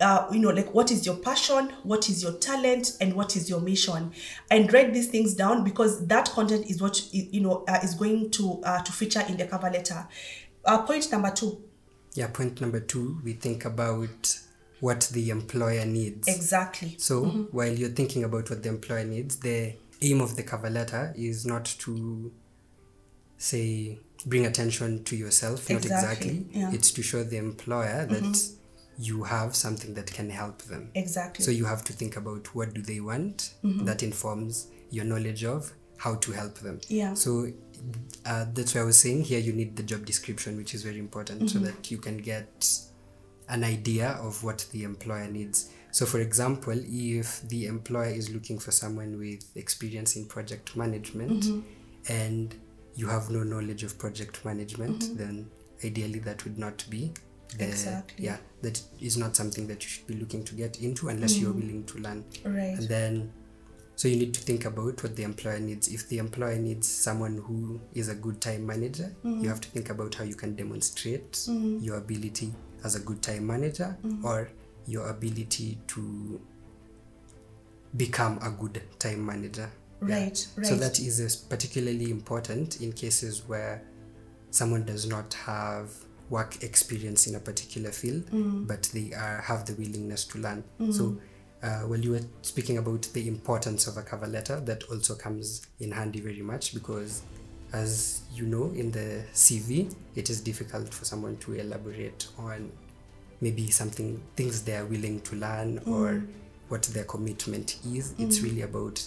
uh, 0.00 0.28
you 0.30 0.38
know 0.38 0.50
like 0.50 0.74
what 0.74 0.90
is 0.90 1.06
your 1.06 1.16
passion 1.16 1.72
what 1.82 2.08
is 2.08 2.22
your 2.22 2.32
talent 2.32 2.96
and 3.00 3.14
what 3.14 3.34
is 3.36 3.48
your 3.48 3.60
mission? 3.60 4.12
And 4.50 4.72
write 4.72 4.92
these 4.92 5.08
things 5.08 5.34
down 5.34 5.64
because 5.64 6.06
that 6.06 6.30
content 6.30 6.66
is 6.70 6.80
what 6.82 7.00
you 7.12 7.40
know 7.40 7.64
uh, 7.68 7.78
is 7.82 7.94
going 7.94 8.30
to 8.32 8.60
uh, 8.64 8.82
to 8.82 8.92
feature 8.92 9.22
in 9.28 9.36
the 9.36 9.46
cover 9.46 9.70
letter. 9.70 10.06
Uh, 10.64 10.82
point 10.82 11.10
number 11.12 11.30
two. 11.30 11.62
Yeah, 12.14 12.28
point 12.28 12.60
number 12.60 12.80
two, 12.80 13.20
we 13.24 13.34
think 13.34 13.64
about 13.64 14.38
what 14.80 15.08
the 15.12 15.30
employer 15.30 15.84
needs. 15.86 16.28
exactly. 16.28 16.96
So 16.98 17.24
while 17.50 17.72
you're 17.72 17.88
thinking 17.90 18.24
about 18.24 18.50
what 18.50 18.62
the 18.62 18.68
employer 18.68 19.04
needs, 19.04 19.36
the 19.36 19.74
aim 20.02 20.20
of 20.20 20.36
the 20.36 20.42
cover 20.42 20.68
letter 20.68 21.14
is 21.16 21.46
not 21.46 21.64
to 21.80 22.32
say 23.38 23.98
bring 24.24 24.46
attention 24.46 25.04
to 25.04 25.16
yourself, 25.16 25.68
not 25.70 25.84
Exactly, 25.84 26.30
exactly. 26.30 26.60
yeah. 26.60 26.72
It's 26.72 26.90
to 26.92 27.02
show 27.02 27.22
the 27.22 27.36
employer 27.36 28.06
that 28.06 28.50
you 28.98 29.24
have 29.24 29.54
something 29.54 29.94
that 29.94 30.12
can 30.12 30.30
help 30.30 30.62
them. 30.62 30.90
exactly 30.94 31.44
So 31.44 31.50
you 31.50 31.64
have 31.66 31.84
to 31.84 31.92
think 31.92 32.16
about 32.16 32.54
what 32.54 32.74
do 32.74 32.82
they 32.82 33.00
want. 33.00 33.54
Mm-hmm. 33.62 33.84
That 33.84 34.02
informs 34.02 34.68
your 34.90 35.04
knowledge 35.04 35.44
of 35.44 35.72
how 35.98 36.14
to 36.16 36.32
help 36.32 36.58
them. 36.58 36.80
Yeah. 36.88 37.14
So 37.14 37.52
uh, 38.24 38.46
that's 38.52 38.74
why 38.74 38.82
I 38.82 38.84
was 38.84 38.98
saying 38.98 39.24
here 39.24 39.38
you 39.38 39.52
need 39.52 39.76
the 39.76 39.82
job 39.82 40.04
description, 40.06 40.56
which 40.56 40.74
is 40.74 40.82
very 40.82 40.98
important, 40.98 41.50
so 41.50 41.56
mm-hmm. 41.56 41.66
that 41.66 41.90
you 41.90 41.98
can 41.98 42.18
get 42.18 42.68
an 43.48 43.64
idea 43.64 44.10
of 44.20 44.42
what 44.42 44.66
the 44.72 44.84
employer 44.84 45.28
needs. 45.28 45.70
So, 45.92 46.04
for 46.04 46.20
example, 46.20 46.74
if 46.76 47.40
the 47.48 47.66
employer 47.66 48.10
is 48.10 48.30
looking 48.30 48.58
for 48.58 48.70
someone 48.70 49.18
with 49.18 49.44
experience 49.56 50.16
in 50.16 50.26
project 50.26 50.76
management 50.76 51.44
mm-hmm. 51.44 52.12
and 52.12 52.54
you 52.94 53.06
have 53.06 53.30
no 53.30 53.42
knowledge 53.42 53.82
of 53.82 53.98
project 53.98 54.44
management, 54.44 55.16
then 55.16 55.48
ideally 55.84 56.18
that 56.20 56.44
would 56.44 56.58
not 56.58 56.84
be 56.90 57.12
Exactly. 57.58 58.24
yeah 58.24 58.38
that 58.62 58.80
is 59.00 59.16
not 59.16 59.36
something 59.36 59.66
that 59.68 59.82
you 59.82 59.88
should 59.88 60.06
be 60.06 60.14
looking 60.14 60.44
to 60.44 60.54
get 60.54 60.80
into 60.82 61.08
unless 61.08 61.38
you're 61.38 61.52
mm. 61.52 61.60
willing 61.60 61.84
to 61.84 61.98
learn. 61.98 62.24
Right. 62.44 62.78
and 62.78 62.88
then 62.88 63.32
so 63.94 64.08
you 64.08 64.16
need 64.16 64.34
to 64.34 64.40
think 64.40 64.66
about 64.66 65.02
what 65.02 65.16
the 65.16 65.22
employer 65.22 65.58
needs. 65.58 65.88
If 65.88 66.06
the 66.10 66.18
employer 66.18 66.56
needs 66.56 66.86
someone 66.86 67.38
who 67.38 67.80
is 67.94 68.10
a 68.10 68.14
good 68.14 68.42
time 68.42 68.66
manager 68.66 69.14
you 69.22 69.30
mm-hmm. 69.30 69.48
have 69.48 69.60
to 69.62 69.68
think 69.68 69.88
about 69.88 70.14
how 70.14 70.24
you 70.24 70.34
can 70.34 70.54
demonstrate 70.54 71.32
mm-hmm. 71.32 71.78
your 71.78 71.96
ability 71.96 72.52
as 72.84 72.94
a 72.94 73.00
good 73.00 73.22
time 73.22 73.46
manager 73.46 73.96
mm-hmm. 74.04 74.24
or 74.24 74.50
your 74.86 75.08
ability 75.08 75.78
to 75.88 76.40
become 77.96 78.38
a 78.42 78.50
good 78.50 78.82
time 78.98 79.24
manager. 79.24 79.70
Right, 79.98 80.36
so 80.36 80.50
right. 80.56 80.80
that 80.80 81.00
is 81.00 81.36
particularly 81.48 82.10
important 82.10 82.82
in 82.82 82.92
cases 82.92 83.48
where 83.48 83.82
someone 84.50 84.84
does 84.84 85.06
not 85.06 85.32
have 85.34 85.90
work 86.30 86.62
experience 86.62 87.26
in 87.26 87.34
a 87.36 87.40
particular 87.40 87.90
field 87.92 88.24
Mm. 88.32 88.66
but 88.66 88.82
they 88.92 89.12
are 89.14 89.40
have 89.42 89.64
the 89.66 89.74
willingness 89.74 90.24
to 90.24 90.38
learn. 90.38 90.64
So 90.92 91.16
uh, 91.62 91.80
while 91.88 91.98
you 92.00 92.10
were 92.12 92.24
speaking 92.42 92.78
about 92.78 93.02
the 93.12 93.26
importance 93.28 93.86
of 93.86 93.96
a 93.96 94.02
cover 94.02 94.26
letter. 94.26 94.60
That 94.60 94.84
also 94.90 95.14
comes 95.14 95.62
in 95.80 95.90
handy 95.92 96.20
very 96.20 96.42
much 96.42 96.74
because 96.74 97.22
as 97.72 98.20
you 98.32 98.44
know 98.46 98.70
in 98.76 98.90
the 98.92 99.24
cv 99.34 99.92
it 100.14 100.30
is 100.30 100.40
difficult 100.40 100.94
for 100.94 101.04
someone 101.04 101.36
to 101.38 101.54
elaborate 101.54 102.28
on 102.38 102.70
maybe 103.40 103.68
something 103.70 104.22
things 104.36 104.62
they 104.62 104.76
are 104.76 104.84
willing 104.86 105.20
to 105.20 105.36
learn 105.36 105.78
or 105.86 106.12
Mm. 106.12 106.26
what 106.68 106.82
their 106.94 107.04
commitment 107.04 107.78
is. 107.94 108.14
It's 108.18 108.40
really 108.40 108.62
about 108.62 109.02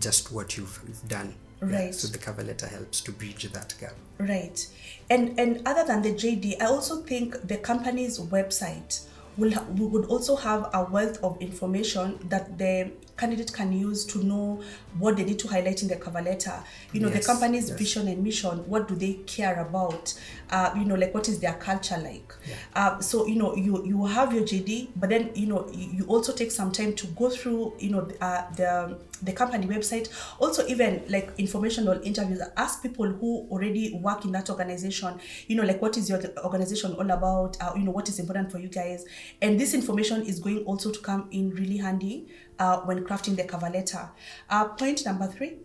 just 0.00 0.32
what 0.32 0.56
you've, 0.56 0.80
you've 0.86 1.06
done 1.08 1.34
Right. 1.72 1.94
so 1.94 2.08
the 2.08 2.18
cover 2.18 2.42
letter 2.42 2.66
helps 2.66 3.00
to 3.02 3.12
bridge 3.12 3.44
that 3.52 3.74
gap 3.80 3.94
Right. 4.18 4.64
And 5.10 5.38
and 5.38 5.60
other 5.66 5.84
than 5.84 6.02
the 6.02 6.12
JD, 6.12 6.62
I 6.62 6.66
also 6.66 7.02
think 7.02 7.48
the 7.48 7.56
company's 7.56 8.18
website 8.20 9.04
we'll 9.36 9.52
ha- 9.52 9.66
we 9.76 9.84
would 9.86 10.04
also 10.06 10.36
have 10.36 10.70
a 10.72 10.84
wealth 10.84 11.22
of 11.22 11.36
information 11.40 12.18
that 12.28 12.56
the 12.58 12.92
candidate 13.16 13.52
can 13.52 13.72
use 13.72 14.04
to 14.06 14.22
know 14.24 14.60
what 14.98 15.16
they 15.16 15.24
need 15.24 15.38
to 15.40 15.48
highlight 15.48 15.82
in 15.82 15.88
the 15.88 15.96
cover 15.96 16.20
letter. 16.20 16.52
You 16.92 17.00
know, 17.00 17.08
Yes, 17.08 17.26
the 17.26 17.32
company's 17.32 17.68
yes. 17.68 17.78
vision 17.78 18.08
and 18.08 18.22
mission. 18.22 18.58
What 18.68 18.88
do 18.88 18.94
they 18.94 19.14
care 19.26 19.60
about? 19.60 20.14
Uh, 20.50 20.72
you 20.76 20.84
know, 20.84 20.94
like 20.94 21.12
what 21.14 21.28
is 21.28 21.40
their 21.40 21.54
culture 21.54 21.98
like? 21.98 22.32
Uh, 22.74 23.00
so 23.00 23.26
you 23.26 23.36
know, 23.36 23.54
you 23.56 23.84
you 23.84 24.04
have 24.06 24.32
your 24.32 24.42
JD, 24.44 24.90
but 24.96 25.10
then 25.10 25.30
you 25.34 25.46
know 25.46 25.68
you, 25.72 25.88
you 25.98 26.04
also 26.06 26.32
take 26.32 26.50
some 26.50 26.70
time 26.72 26.94
to 26.94 27.06
go 27.08 27.30
through 27.30 27.74
you 27.78 27.90
know 27.90 28.08
uh, 28.20 28.42
the 28.56 28.98
the 29.22 29.32
company 29.32 29.66
website. 29.66 30.08
Also, 30.38 30.66
even 30.66 31.02
like 31.08 31.30
informational 31.38 32.00
interviews. 32.02 32.40
Ask 32.56 32.82
people 32.82 33.06
who 33.06 33.46
already 33.50 33.94
work 33.94 34.24
in 34.24 34.32
that 34.32 34.50
organization. 34.50 35.18
You 35.48 35.56
know, 35.56 35.62
like 35.64 35.80
what 35.82 35.96
is 35.96 36.08
your 36.08 36.20
organization 36.44 36.92
all 36.94 37.10
about? 37.10 37.56
Uh, 37.60 37.72
you 37.76 37.82
know, 37.82 37.90
what 37.90 38.08
is 38.08 38.18
important 38.18 38.52
for 38.52 38.58
you 38.58 38.68
guys, 38.68 39.04
and 39.42 39.58
this 39.58 39.74
information 39.74 40.22
is 40.22 40.38
going 40.40 40.58
also 40.64 40.90
to 40.90 41.00
come 41.00 41.28
in 41.30 41.50
really 41.50 41.78
handy 41.78 42.26
uh, 42.58 42.80
when 42.80 43.04
crafting 43.04 43.36
the 43.36 43.44
cover 43.44 43.68
letter. 43.70 44.08
Uh, 44.50 44.64
point 44.68 45.04
number 45.04 45.26
three. 45.26 45.58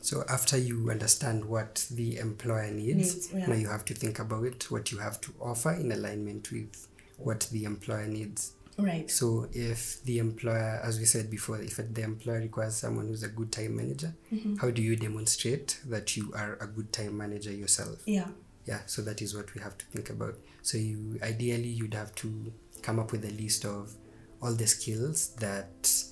So 0.00 0.22
after 0.28 0.58
you 0.58 0.90
understand 0.90 1.44
what 1.46 1.86
the 1.90 2.18
employer 2.18 2.70
needs, 2.70 3.14
Needs, 3.14 3.32
yeah. 3.32 3.46
now 3.46 3.54
you 3.54 3.68
have 3.68 3.84
to 3.86 3.94
think 3.94 4.18
about 4.18 4.70
what 4.70 4.92
you 4.92 4.98
have 4.98 5.20
to 5.22 5.32
offer 5.40 5.72
in 5.72 5.92
alignment 5.92 6.52
with 6.52 6.88
what 7.16 7.48
the 7.52 7.64
employer 7.64 8.06
needs. 8.06 8.52
Right. 8.76 9.08
So 9.10 9.48
if 9.52 10.02
the 10.02 10.18
employer, 10.18 10.80
as 10.82 10.98
we 10.98 11.04
said 11.06 11.30
before, 11.30 11.60
if 11.60 11.76
the 11.76 12.02
employer 12.02 12.40
requires 12.40 12.74
someone 12.74 13.06
who's 13.08 13.22
a 13.22 13.28
good 13.28 13.50
time 13.52 13.76
manager, 13.76 14.12
Mm-hmm. 14.32 14.56
how 14.56 14.70
do 14.70 14.82
you 14.82 14.96
demonstrate 14.96 15.80
that 15.86 16.16
you 16.16 16.32
are 16.36 16.58
a 16.60 16.66
good 16.66 16.92
time 16.92 17.16
manager 17.16 17.52
yourself? 17.52 18.02
Yeah. 18.04 18.26
Yeah, 18.66 18.80
so 18.86 19.00
that 19.02 19.22
is 19.22 19.34
what 19.36 19.54
we 19.54 19.60
have 19.62 19.78
to 19.78 19.86
think 19.86 20.10
about. 20.10 20.34
So 20.62 20.76
you 20.76 21.18
ideally 21.22 21.68
you'd 21.68 21.94
have 21.94 22.14
to 22.16 22.52
come 22.82 22.98
up 22.98 23.12
with 23.12 23.24
a 23.24 23.30
list 23.30 23.64
of 23.64 23.94
all 24.42 24.52
the 24.54 24.66
skills 24.66 25.28
that 25.36 26.03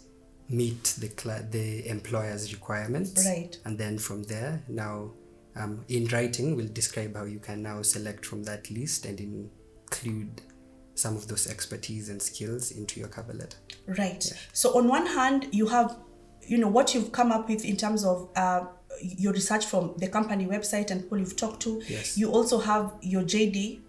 meet 0.53 0.95
the 0.99 1.09
cli- 1.09 1.47
the 1.51 1.89
employer's 1.89 2.53
requirements. 2.53 3.25
Right. 3.27 3.57
And 3.65 3.79
then 3.79 3.99
from 3.99 4.25
there, 4.25 4.63
now 4.69 5.13
um, 5.57 5.85
in 5.89 6.07
writing, 6.09 6.57
we'll 6.57 6.69
describe 6.69 7.17
how 7.17 7.25
you 7.25 7.39
can 7.39 7.63
now 7.63 7.83
select 7.83 8.25
from 8.25 8.45
that 8.45 8.71
list 8.71 9.07
and 9.07 9.21
include 9.21 10.43
some 10.95 11.17
of 11.17 11.27
those 11.29 11.47
expertise 11.49 12.09
and 12.09 12.21
skills 12.21 12.71
into 12.71 13.01
your 13.01 13.09
cover 13.09 13.33
letter. 13.33 13.57
Right. 13.87 14.23
So 14.53 14.77
on 14.79 14.89
one 14.89 15.07
hand, 15.07 15.49
you 15.53 15.67
have, 15.67 15.97
you 16.43 16.59
know, 16.59 16.69
what 16.69 16.95
you've 16.95 17.13
come 17.13 17.33
up 17.33 17.49
with 17.49 17.65
in 17.65 17.77
terms 17.77 18.05
of 18.05 18.29
uh, 18.37 18.67
your 19.01 19.33
research 19.33 19.67
from 19.67 19.95
the 19.97 20.09
company 20.09 20.47
website 20.47 20.91
and 20.91 21.03
people 21.03 21.19
you've 21.19 21.37
talked 21.37 21.63
to. 21.63 21.83
Yes. 21.89 22.19
You 22.19 22.31
also 22.31 22.59
have 22.59 22.93
your 23.01 23.23
JD, 23.23 23.81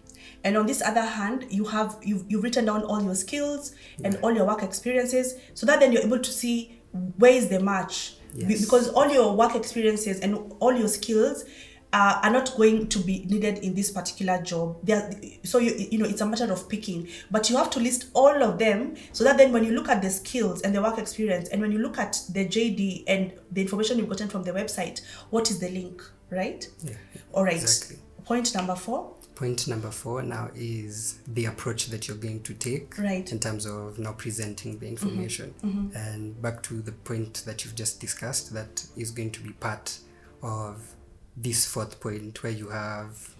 and 0.42 0.56
on 0.56 0.66
this 0.66 0.82
other 0.82 1.02
hand, 1.02 1.46
you 1.50 1.64
have 1.64 1.96
you've, 2.02 2.24
you've 2.28 2.42
written 2.42 2.64
down 2.66 2.82
all 2.84 3.02
your 3.02 3.14
skills 3.14 3.74
and 4.02 4.16
all 4.22 4.32
your 4.32 4.46
work 4.46 4.62
experiences, 4.62 5.34
so 5.54 5.66
that 5.66 5.80
then 5.80 5.92
you're 5.92 6.02
able 6.02 6.18
to 6.18 6.30
see 6.30 6.80
where 7.18 7.32
is 7.32 7.48
the 7.48 7.60
match. 7.60 8.16
Yes. 8.36 8.62
because 8.62 8.88
all 8.88 9.08
your 9.08 9.36
work 9.36 9.54
experiences 9.54 10.18
and 10.18 10.34
all 10.58 10.72
your 10.74 10.88
skills 10.88 11.44
uh, 11.92 12.18
are 12.24 12.30
not 12.30 12.52
going 12.56 12.88
to 12.88 12.98
be 12.98 13.24
needed 13.26 13.58
in 13.58 13.72
this 13.74 13.92
particular 13.92 14.42
job. 14.42 14.76
They 14.82 14.94
are, 14.94 15.10
so 15.44 15.58
you 15.58 15.72
you 15.92 15.98
know 15.98 16.04
it's 16.06 16.20
a 16.20 16.26
matter 16.26 16.52
of 16.52 16.68
picking, 16.68 17.06
but 17.30 17.48
you 17.48 17.56
have 17.56 17.70
to 17.70 17.78
list 17.80 18.06
all 18.12 18.42
of 18.42 18.58
them 18.58 18.96
so 19.12 19.22
that 19.22 19.36
then 19.38 19.52
when 19.52 19.62
you 19.62 19.70
look 19.70 19.88
at 19.88 20.02
the 20.02 20.10
skills 20.10 20.62
and 20.62 20.74
the 20.74 20.82
work 20.82 20.98
experience, 20.98 21.48
and 21.50 21.62
when 21.62 21.70
you 21.70 21.78
look 21.78 21.96
at 21.96 22.20
the 22.32 22.44
JD 22.44 23.04
and 23.06 23.32
the 23.52 23.62
information 23.62 23.98
you've 23.98 24.08
gotten 24.08 24.28
from 24.28 24.42
the 24.42 24.50
website, 24.50 25.02
what 25.30 25.48
is 25.52 25.60
the 25.60 25.68
link, 25.68 26.02
right? 26.30 26.68
Yeah. 26.82 26.94
All 27.32 27.44
right. 27.44 27.54
Exactly. 27.54 27.98
Point 28.24 28.52
number 28.56 28.74
four. 28.74 29.14
Point 29.34 29.66
number 29.66 29.90
four 29.90 30.22
now 30.22 30.50
is 30.54 31.18
the 31.26 31.46
approach 31.46 31.86
that 31.86 32.06
you're 32.06 32.16
going 32.16 32.42
to 32.44 32.54
take 32.54 32.96
Right. 32.98 33.30
in 33.32 33.40
terms 33.40 33.66
of 33.66 33.98
now 33.98 34.12
presenting 34.12 34.78
the 34.78 34.86
mm-hmm. 34.86 34.94
information. 34.94 35.54
Mm-hmm. 35.64 35.96
And 35.96 36.40
back 36.40 36.62
to 36.64 36.80
the 36.80 36.92
point 36.92 37.42
that 37.44 37.64
you've 37.64 37.74
just 37.74 38.00
discussed, 38.00 38.54
that 38.54 38.86
is 38.96 39.10
going 39.10 39.32
to 39.32 39.40
be 39.40 39.50
part 39.50 39.98
of 40.42 40.94
this 41.36 41.66
fourth 41.66 41.98
point 42.00 42.42
where 42.42 42.52
you 42.52 42.68
have 42.68 43.34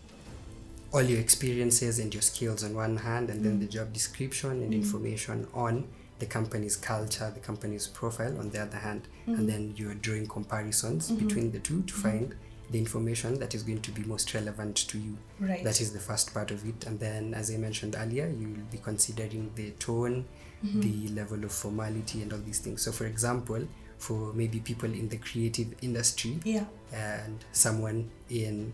all 0.92 1.02
your 1.02 1.20
experiences 1.20 1.98
and 1.98 2.12
your 2.14 2.22
skills 2.22 2.64
on 2.64 2.74
one 2.74 2.96
hand, 2.96 3.28
and 3.30 3.44
then 3.44 3.56
mm. 3.56 3.60
the 3.60 3.66
job 3.66 3.92
description 3.92 4.50
and 4.50 4.72
mm. 4.72 4.76
information 4.76 5.46
on 5.52 5.86
the 6.20 6.26
company's 6.26 6.76
culture, 6.76 7.30
the 7.34 7.40
company's 7.40 7.88
profile 7.88 8.38
on 8.38 8.48
the 8.50 8.62
other 8.62 8.76
hand, 8.78 9.08
and 9.26 9.40
mm. 9.40 9.46
then 9.46 9.74
you're 9.76 9.94
drawing 9.94 10.26
comparisons 10.26 11.10
mm-hmm. 11.10 11.26
between 11.26 11.50
the 11.50 11.58
two 11.58 11.82
to 11.82 11.94
find 11.94 12.34
the 12.70 12.78
information 12.78 13.38
that 13.38 13.54
is 13.54 13.62
going 13.62 13.80
to 13.82 13.90
be 13.90 14.02
most 14.04 14.32
relevant 14.34 14.76
to 14.76 14.98
you. 14.98 15.16
Right. 15.38 15.62
That 15.64 15.80
is 15.80 15.92
the 15.92 16.00
first 16.00 16.32
part 16.32 16.50
of 16.50 16.66
it. 16.66 16.86
And 16.86 16.98
then, 16.98 17.34
as 17.34 17.50
I 17.50 17.56
mentioned 17.56 17.94
earlier, 17.98 18.26
you 18.28 18.48
will 18.48 18.64
be 18.70 18.78
considering 18.78 19.50
the 19.54 19.70
tone, 19.72 20.24
mm-hmm. 20.64 20.80
the 20.80 21.08
level 21.14 21.44
of 21.44 21.52
formality, 21.52 22.22
and 22.22 22.32
all 22.32 22.38
these 22.40 22.60
things. 22.60 22.82
So, 22.82 22.90
for 22.92 23.06
example, 23.06 23.66
for 23.98 24.32
maybe 24.32 24.60
people 24.60 24.92
in 24.92 25.08
the 25.08 25.18
creative 25.18 25.74
industry 25.82 26.38
Yeah. 26.44 26.64
and 26.92 27.44
someone 27.52 28.10
in, 28.28 28.72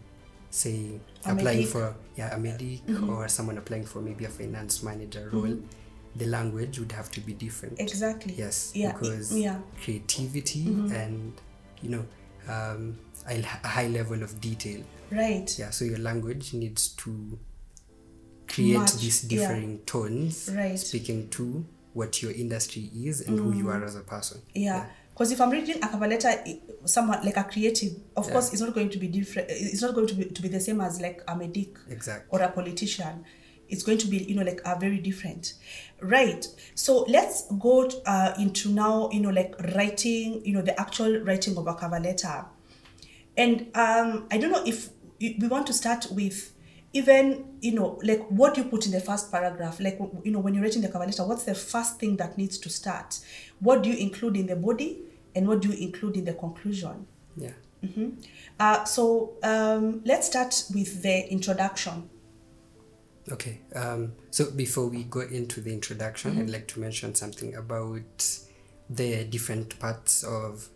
say, 0.50 1.00
A 1.26 1.32
applying 1.32 1.58
medic. 1.58 1.66
for 1.72 1.94
yeah 2.16 2.34
a 2.34 2.38
medic 2.38 2.86
mm-hmm. 2.86 3.10
or 3.10 3.28
someone 3.28 3.58
applying 3.58 3.84
for 3.84 4.00
maybe 4.00 4.24
a 4.24 4.28
finance 4.28 4.82
manager 4.82 5.28
role, 5.32 5.42
mm-hmm. 5.44 5.66
the 6.16 6.26
language 6.26 6.78
would 6.78 6.92
have 6.92 7.10
to 7.12 7.20
be 7.20 7.32
different. 7.34 7.78
Exactly. 7.80 8.34
Yes, 8.34 8.72
Yeah. 8.74 8.92
because 8.92 9.36
yeah. 9.36 9.58
creativity 9.82 10.64
and 10.94 11.32
you 11.82 11.90
know 11.90 12.04
um, 12.48 12.98
a 13.28 13.40
high 13.42 13.88
level 13.88 14.22
of 14.22 14.40
detail 14.40 14.82
Right. 15.10 15.58
yeah 15.58 15.70
so 15.70 15.84
your 15.84 15.98
language 15.98 16.54
needs 16.54 16.88
to 16.88 17.38
create 18.48 18.78
Much, 18.78 18.94
these 18.94 19.22
differing 19.22 19.72
yeah. 19.72 19.84
tones 19.86 20.50
Right. 20.54 20.78
speaking 20.78 21.28
to 21.30 21.64
what 21.94 22.22
your 22.22 22.32
industry 22.32 22.90
is 22.94 23.20
and 23.20 23.38
mm. 23.38 23.42
who 23.42 23.58
you 23.58 23.68
are 23.68 23.84
as 23.84 23.96
a 23.96 24.00
person 24.00 24.40
yeah 24.54 24.62
yeah 24.62 24.86
because 25.12 25.32
if 25.32 25.40
i'm 25.40 25.50
reading 25.50 25.76
a 25.82 25.88
cover 25.88 26.06
letter 26.06 26.30
someone 26.84 27.22
like 27.24 27.36
a 27.36 27.44
creative 27.44 27.92
of 28.16 28.26
Yeah. 28.26 28.32
course 28.32 28.52
it's 28.52 28.62
not 28.62 28.72
going 28.74 28.88
to 28.90 28.98
be 28.98 29.08
different 29.08 29.48
it's 29.50 29.82
not 29.82 29.94
going 29.94 30.06
to 30.06 30.14
be 30.14 30.24
to 30.24 30.42
be 30.42 30.48
the 30.48 30.60
same 30.60 30.80
as 30.80 31.00
like 31.00 31.22
a 31.28 31.36
medic 31.36 31.76
exactly 31.88 32.26
or 32.30 32.42
a 32.44 32.50
politician 32.50 33.24
it's 33.70 33.82
going 33.82 33.98
to 33.98 34.06
be 34.06 34.18
you 34.18 34.34
know 34.34 34.42
like 34.42 34.60
a 34.64 34.78
very 34.78 34.98
different. 34.98 35.54
Right. 36.00 36.46
So 36.74 37.02
let's 37.08 37.50
go 37.58 37.90
uh, 38.06 38.34
into 38.38 38.70
now 38.70 39.10
you 39.10 39.20
know 39.20 39.30
like 39.30 39.54
writing 39.74 40.44
you 40.44 40.54
know 40.54 40.62
the 40.62 40.78
actual 40.80 41.20
writing 41.20 41.56
of 41.56 41.66
a 41.66 41.74
cover 41.74 42.00
letter. 42.00 42.46
And 43.36 43.68
um 43.74 44.26
i 44.30 44.38
don't 44.38 44.50
know 44.50 44.64
if 44.66 44.90
we 45.20 45.48
want 45.48 45.66
to 45.68 45.72
start 45.72 46.06
with 46.10 46.52
even 46.92 47.44
you 47.60 47.72
know 47.72 47.98
like 48.02 48.26
what 48.28 48.56
you 48.56 48.64
put 48.64 48.86
in 48.86 48.92
the 48.92 49.00
first 49.00 49.30
paragraph. 49.30 49.80
Like 49.80 49.98
you 50.24 50.32
know 50.32 50.40
when 50.40 50.54
you're 50.54 50.62
writing 50.62 50.82
the 50.82 50.88
cover 50.88 51.06
letter 51.06 51.24
what's 51.24 51.44
the 51.44 51.54
first 51.54 51.98
thing 52.00 52.16
that 52.16 52.36
needs 52.36 52.58
to 52.58 52.68
start? 52.68 53.20
What 53.60 53.82
do 53.82 53.90
you 53.90 53.96
include 53.96 54.36
in 54.36 54.46
the 54.46 54.56
body 54.56 55.02
and 55.34 55.46
what 55.46 55.60
do 55.62 55.68
you 55.68 55.86
include 55.86 56.16
in 56.16 56.24
the 56.24 56.34
conclusion? 56.34 57.06
Yeah. 57.36 57.52
Uh, 58.58 58.84
so 58.84 59.34
um, 59.42 60.02
let's 60.04 60.26
start 60.26 60.64
with 60.74 61.02
the 61.02 61.30
introduction 61.32 62.09
okay 63.30 63.60
um, 63.74 64.12
so 64.30 64.50
before 64.50 64.86
we 64.88 65.04
go 65.04 65.20
into 65.20 65.60
the 65.60 65.72
introduction 65.72 66.32
mm-hmm. 66.32 66.42
i'd 66.42 66.50
like 66.50 66.66
to 66.66 66.80
mention 66.80 67.14
something 67.14 67.54
about 67.54 68.38
the 68.88 69.24
different 69.24 69.78
parts 69.78 70.24
of 70.24 70.68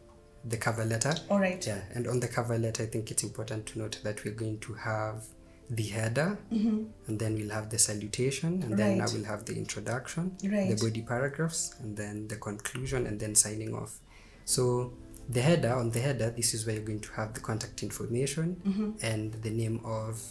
the 0.44 0.56
cover 0.56 0.84
letter 0.84 1.14
all 1.30 1.38
right 1.40 1.66
Yeah, 1.66 1.80
and 1.94 2.06
on 2.06 2.20
the 2.20 2.28
cover 2.28 2.58
letter, 2.58 2.82
I 2.82 2.86
think 2.86 3.10
it's 3.10 3.22
important 3.22 3.66
to 3.66 3.78
note 3.78 4.00
that 4.04 4.24
we're 4.24 4.34
going 4.34 4.58
to 4.60 4.74
have 4.74 5.24
the 5.70 5.84
header, 5.84 6.38
mm-hmm. 6.52 6.84
and 7.06 7.18
then 7.18 7.34
we'll 7.34 7.50
have 7.50 7.70
the 7.70 7.78
salutation, 7.78 8.62
and 8.62 8.76
then 8.76 8.98
now 8.98 9.04
Right. 9.04 9.14
we'll 9.14 9.24
have 9.24 9.46
the 9.46 9.56
introduction, 9.56 10.36
Right. 10.44 10.68
the 10.68 10.76
body 10.84 11.00
paragraphs, 11.00 11.74
and 11.80 11.96
then 11.96 12.28
the 12.28 12.36
conclusion, 12.36 13.06
and 13.06 13.18
then 13.18 13.34
signing 13.34 13.74
off. 13.74 14.00
So 14.44 14.92
the 15.30 15.40
header, 15.40 15.72
on 15.74 15.90
the 15.90 16.00
header, 16.00 16.30
this 16.30 16.52
is 16.52 16.66
where 16.66 16.76
you're 16.76 16.84
going 16.84 17.00
to 17.00 17.12
have 17.12 17.32
the 17.32 17.40
contact 17.40 17.82
information 17.82 18.60
mm-hmm. 18.66 18.90
and 19.00 19.32
the 19.32 19.50
name 19.50 19.80
of 19.84 20.22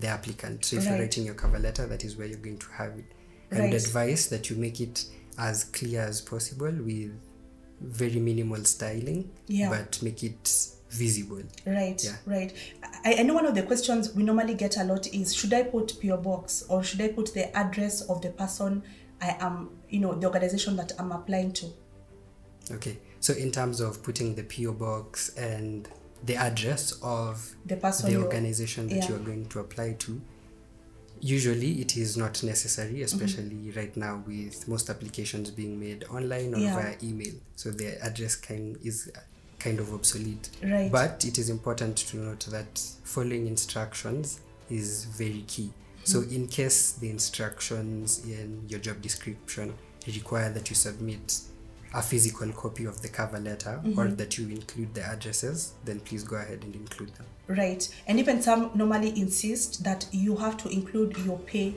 the 0.00 0.08
applicant. 0.08 0.64
So 0.64 0.76
if 0.76 0.84
you're 0.84 0.98
writing 0.98 1.24
your 1.24 1.34
cover 1.34 1.58
letter, 1.58 1.86
that 1.86 2.04
is 2.04 2.16
where 2.16 2.26
you're 2.26 2.38
going 2.38 2.58
to 2.58 2.70
have 2.72 2.92
it. 2.98 3.04
I 3.52 3.56
would 3.56 3.60
Right. 3.72 3.74
advise 3.74 4.28
that 4.28 4.48
you 4.50 4.56
make 4.56 4.80
it 4.80 5.04
as 5.38 5.64
clear 5.64 6.02
as 6.02 6.20
possible 6.20 6.70
with 6.72 7.12
very 7.80 8.20
minimal 8.20 8.64
styling, 8.64 9.30
Yeah. 9.48 9.70
but 9.70 10.02
make 10.02 10.22
it 10.22 10.68
visible. 10.90 11.42
Right, 11.66 12.02
Yeah. 12.02 12.16
right. 12.26 12.52
I, 13.04 13.16
I 13.20 13.22
know 13.22 13.34
one 13.34 13.46
of 13.46 13.54
the 13.54 13.62
questions 13.62 14.12
we 14.14 14.22
normally 14.22 14.54
get 14.54 14.76
a 14.76 14.84
lot 14.84 15.06
is 15.14 15.34
should 15.34 15.52
I 15.52 15.62
put 15.62 16.00
PO 16.00 16.16
box 16.18 16.62
or 16.68 16.82
should 16.84 17.00
I 17.00 17.08
put 17.08 17.32
the 17.34 17.54
address 17.56 18.02
of 18.02 18.20
the 18.22 18.30
person 18.30 18.82
I 19.20 19.36
am, 19.40 19.70
you 19.88 20.00
know, 20.00 20.14
the 20.14 20.26
organization 20.26 20.76
that 20.76 20.92
I'm 20.98 21.12
applying 21.12 21.52
to? 21.54 21.72
Okay, 22.72 22.98
so 23.20 23.32
in 23.32 23.50
terms 23.50 23.80
of 23.80 24.02
putting 24.02 24.34
the 24.34 24.42
PO 24.44 24.72
box 24.72 25.30
and 25.36 25.88
the 26.24 26.36
address 26.36 26.92
of 27.02 27.54
The 27.64 27.76
person 27.76 28.12
the 28.12 28.22
organization 28.22 28.88
that 28.88 28.96
yeah. 28.96 29.08
you 29.08 29.14
are 29.16 29.20
going 29.20 29.46
to 29.46 29.60
apply 29.60 29.94
to, 30.00 30.20
usually 31.20 31.80
it 31.80 31.96
is 31.96 32.16
not 32.16 32.42
necessary, 32.42 32.94
mhm. 32.94 33.04
especially 33.04 33.70
right 33.76 33.96
now 33.96 34.22
with 34.26 34.66
most 34.68 34.90
applications 34.90 35.50
being 35.50 35.78
made 35.78 36.04
online 36.04 36.54
or 36.54 36.58
Yeah. 36.58 36.74
via 36.74 36.96
email. 37.02 37.34
So 37.56 37.70
the 37.70 38.02
address 38.04 38.36
kind 38.36 38.78
is 38.82 39.10
kind 39.58 39.78
of 39.78 39.92
obsolete. 39.92 40.50
Right. 40.62 40.90
But 40.90 41.24
it 41.24 41.38
is 41.38 41.50
important 41.50 41.96
to 41.98 42.16
note 42.16 42.46
that 42.50 42.80
following 43.04 43.46
instructions 43.46 44.40
is 44.70 45.04
very 45.04 45.44
key. 45.46 45.72
So, 46.04 46.20
mm-hmm. 46.20 46.34
in 46.34 46.46
case 46.48 46.92
the 46.92 47.10
instructions 47.10 48.24
in 48.24 48.64
your 48.68 48.80
job 48.80 49.02
description 49.02 49.74
require 50.06 50.50
that 50.50 50.70
you 50.70 50.76
submit 50.76 51.40
a 51.92 52.02
physical 52.02 52.50
copy 52.52 52.84
of 52.84 53.02
the 53.02 53.08
cover 53.08 53.38
letter 53.38 53.80
or 53.84 54.04
mm-hmm. 54.04 54.14
that 54.14 54.38
you 54.38 54.48
include 54.48 54.94
the 54.94 55.02
addresses, 55.02 55.74
then 55.84 55.98
please 56.00 56.22
go 56.22 56.36
ahead 56.36 56.62
and 56.62 56.74
include 56.74 57.12
them. 57.16 57.26
Right. 57.48 57.88
And 58.06 58.18
even 58.20 58.40
some 58.42 58.70
normally 58.74 59.18
insist 59.18 59.82
that 59.82 60.06
you 60.12 60.36
have 60.36 60.56
to 60.58 60.68
include 60.68 61.16
your 61.18 61.38
pay 61.38 61.74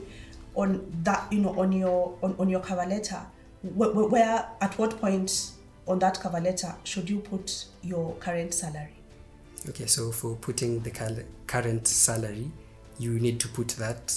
on 0.54 0.86
that, 1.02 1.32
you 1.32 1.40
know, 1.40 1.58
on 1.58 1.72
your 1.72 2.16
on, 2.22 2.36
on 2.38 2.48
your 2.48 2.60
cover 2.60 2.86
letter. 2.86 3.20
Where, 3.62 3.90
where- 3.90 4.06
where 4.06 4.48
at 4.60 4.78
what 4.78 5.00
point 5.00 5.50
on 5.86 5.98
that 5.98 6.20
cover 6.20 6.40
letter 6.40 6.74
should 6.84 7.10
you 7.10 7.18
put 7.18 7.64
your 7.82 8.14
current 8.16 8.54
salary? 8.54 8.94
Okay, 9.68 9.86
so 9.86 10.12
for 10.12 10.36
putting 10.36 10.80
the 10.80 10.90
cal- 10.90 11.16
current 11.46 11.88
salary, 11.88 12.50
you 12.98 13.18
need 13.18 13.40
to 13.40 13.48
put 13.48 13.68
that 13.68 14.14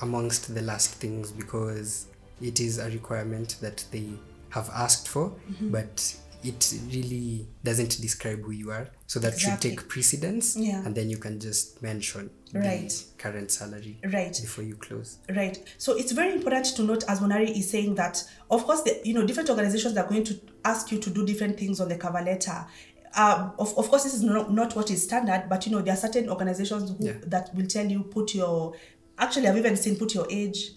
amongst 0.00 0.52
the 0.52 0.62
last 0.62 0.94
things 0.94 1.30
because 1.30 2.06
it 2.40 2.58
is 2.58 2.78
a 2.78 2.90
requirement 2.90 3.56
that 3.60 3.84
they 3.92 4.08
have 4.52 4.70
asked 4.70 5.08
for, 5.08 5.30
Mm-hmm. 5.50 5.70
but 5.70 6.16
it 6.44 6.74
really 6.92 7.46
doesn't 7.62 8.00
describe 8.00 8.40
who 8.42 8.50
you 8.50 8.70
are. 8.72 8.88
So 9.06 9.20
that 9.20 9.34
Exactly. 9.34 9.70
should 9.70 9.78
take 9.78 9.88
precedence, 9.88 10.56
Yeah. 10.56 10.84
and 10.84 10.92
then 10.94 11.08
you 11.08 11.16
can 11.18 11.38
just 11.38 11.80
mention 11.82 12.30
Right. 12.52 12.88
the 12.88 13.04
current 13.22 13.50
salary 13.52 13.98
Right. 14.12 14.36
before 14.40 14.64
you 14.64 14.74
close. 14.76 15.18
Right. 15.28 15.56
So 15.78 15.96
it's 15.96 16.10
very 16.12 16.32
important 16.34 16.66
to 16.76 16.82
note, 16.82 17.04
as 17.08 17.20
Monari 17.20 17.56
is 17.56 17.70
saying, 17.70 17.94
that 17.94 18.24
of 18.50 18.64
course, 18.64 18.82
the, 18.82 19.00
you 19.04 19.14
know, 19.14 19.24
different 19.24 19.50
organizations 19.50 19.96
are 19.96 20.06
going 20.08 20.24
to 20.24 20.40
ask 20.64 20.90
you 20.90 20.98
to 20.98 21.10
do 21.10 21.24
different 21.24 21.58
things 21.58 21.80
on 21.80 21.88
the 21.88 21.96
cover 21.96 22.20
letter. 22.20 22.66
Um, 23.14 23.52
of, 23.58 23.76
of 23.78 23.88
course, 23.88 24.02
this 24.04 24.14
is 24.14 24.22
not, 24.22 24.52
not 24.52 24.74
what 24.74 24.90
is 24.90 25.02
standard, 25.04 25.44
but 25.48 25.64
you 25.66 25.70
know, 25.72 25.80
there 25.82 25.94
are 25.94 25.98
certain 25.98 26.28
organizations 26.28 26.90
who, 26.98 27.06
Yeah. 27.06 27.12
that 27.26 27.54
will 27.54 27.66
tell 27.66 27.86
you 27.86 28.02
put 28.02 28.34
your. 28.34 28.74
Actually, 29.18 29.46
I've 29.48 29.58
even 29.58 29.76
seen 29.76 29.96
put 29.96 30.12
your 30.14 30.26
age, 30.30 30.72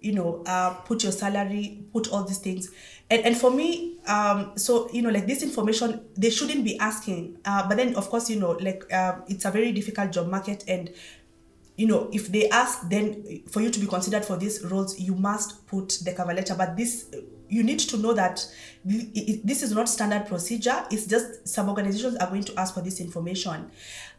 you 0.00 0.12
know, 0.12 0.42
uh, 0.46 0.74
put 0.84 1.02
your 1.02 1.12
salary, 1.12 1.84
put 1.92 2.08
all 2.12 2.24
these 2.24 2.38
things. 2.38 2.70
And, 3.10 3.24
and 3.24 3.36
for 3.36 3.50
me, 3.50 3.98
um, 4.06 4.52
so 4.56 4.88
you 4.92 5.02
know, 5.02 5.10
like 5.10 5.26
this 5.26 5.42
information, 5.42 6.00
they 6.16 6.30
shouldn't 6.30 6.64
be 6.64 6.78
asking. 6.78 7.38
Uh, 7.44 7.68
but 7.68 7.76
then, 7.76 7.94
of 7.94 8.08
course, 8.10 8.30
you 8.30 8.38
know, 8.38 8.52
like 8.52 8.92
um, 8.92 9.24
it's 9.28 9.44
a 9.44 9.50
very 9.50 9.72
difficult 9.72 10.12
job 10.12 10.28
market, 10.28 10.64
and 10.68 10.90
you 11.76 11.86
know, 11.86 12.10
if 12.12 12.28
they 12.28 12.48
ask, 12.50 12.88
then 12.88 13.42
for 13.48 13.60
you 13.60 13.70
to 13.70 13.78
be 13.78 13.86
considered 13.86 14.24
for 14.24 14.36
these 14.36 14.64
roles, 14.64 14.98
you 14.98 15.14
must 15.14 15.64
put 15.68 16.00
the 16.04 16.12
cover 16.12 16.34
letter. 16.34 16.56
But 16.56 16.76
this, 16.76 17.08
you 17.48 17.62
need 17.62 17.78
to 17.78 17.96
know 17.96 18.12
that 18.14 18.44
this 18.84 19.62
is 19.62 19.72
not 19.72 19.88
standard 19.88 20.26
procedure. 20.26 20.84
It's 20.90 21.06
just 21.06 21.46
some 21.46 21.68
organizations 21.68 22.16
are 22.16 22.28
going 22.28 22.42
to 22.44 22.58
ask 22.58 22.74
for 22.74 22.80
this 22.80 23.00
information. 23.00 23.70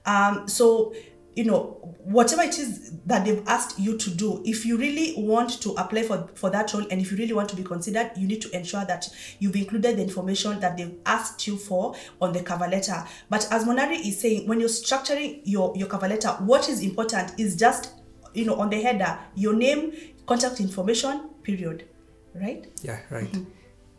Um, 0.06 0.48
so, 0.48 0.94
you 1.39 1.46
know, 1.46 1.96
whatever 2.03 2.41
it 2.41 2.60
is 2.60 2.91
that 3.05 3.24
they've 3.24 3.41
asked 3.48 3.79
you 3.79 3.98
to 3.98 4.10
do, 4.10 4.43
if 4.46 4.65
you 4.65 4.75
really 4.75 5.13
want 5.15 5.50
to 5.62 5.69
apply 5.75 6.03
for, 6.03 6.29
for 6.36 6.50
that 6.50 6.74
role 6.74 6.86
and 6.91 7.00
if 7.00 7.12
you 7.12 7.17
really 7.17 7.31
want 7.31 7.48
to 7.48 7.55
be 7.55 7.63
considered, 7.63 8.12
you 8.17 8.27
need 8.27 8.41
to 8.41 8.53
ensure 8.53 8.84
that 8.84 9.08
you've 9.39 9.55
included 9.55 9.96
the 9.96 10.01
information 10.03 10.60
that 10.60 10.75
they've 10.75 10.98
asked 11.05 11.48
you 11.48 11.55
for 11.55 11.96
on 12.19 12.34
the 12.34 12.43
cover 12.43 12.67
letter. 12.67 13.05
But 13.29 13.48
as 13.51 13.63
Monari 13.63 14.05
is 14.05 14.19
saying, 14.19 14.50
when 14.50 14.60
you're 14.60 14.67
structuring 14.67 15.39
your, 15.46 15.72
your 15.77 15.88
cover 15.88 16.10
letter, 16.10 16.27
what 16.39 16.67
is 16.67 16.81
important 16.84 17.39
is 17.39 17.55
just, 17.55 17.93
you 18.34 18.43
know, 18.43 18.55
on 18.55 18.69
the 18.69 18.81
header, 18.81 19.17
your 19.36 19.53
name, 19.53 19.93
contact 20.25 20.60
information, 20.60 21.29
period. 21.43 21.88
Right? 22.36 22.67
Yeah, 22.81 23.00
right. 23.10 23.31
Mm-hmm. 23.31 23.50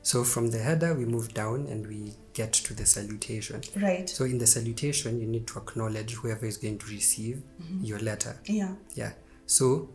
So 0.03 0.25
from 0.25 0.51
the 0.51 0.59
header, 0.59 0.93
we 0.93 1.07
move 1.07 1.33
down 1.33 1.69
and 1.69 1.87
we 1.87 2.13
get 2.35 2.53
to 2.53 2.75
the 2.75 2.87
salutation. 2.87 3.61
Right. 3.77 4.09
So 4.09 4.25
in 4.25 4.39
the 4.39 4.47
salutation, 4.47 5.21
you 5.21 5.27
need 5.27 5.47
to 5.49 5.59
acknowledge 5.59 6.15
whoever 6.15 6.47
is 6.47 6.57
going 6.57 6.79
to 6.79 6.87
receive 6.87 7.43
Mm-hmm. 7.63 7.85
your 7.85 7.99
letter. 7.99 8.39
Yeah. 8.47 8.75
Yeah. 8.95 9.13
So 9.47 9.91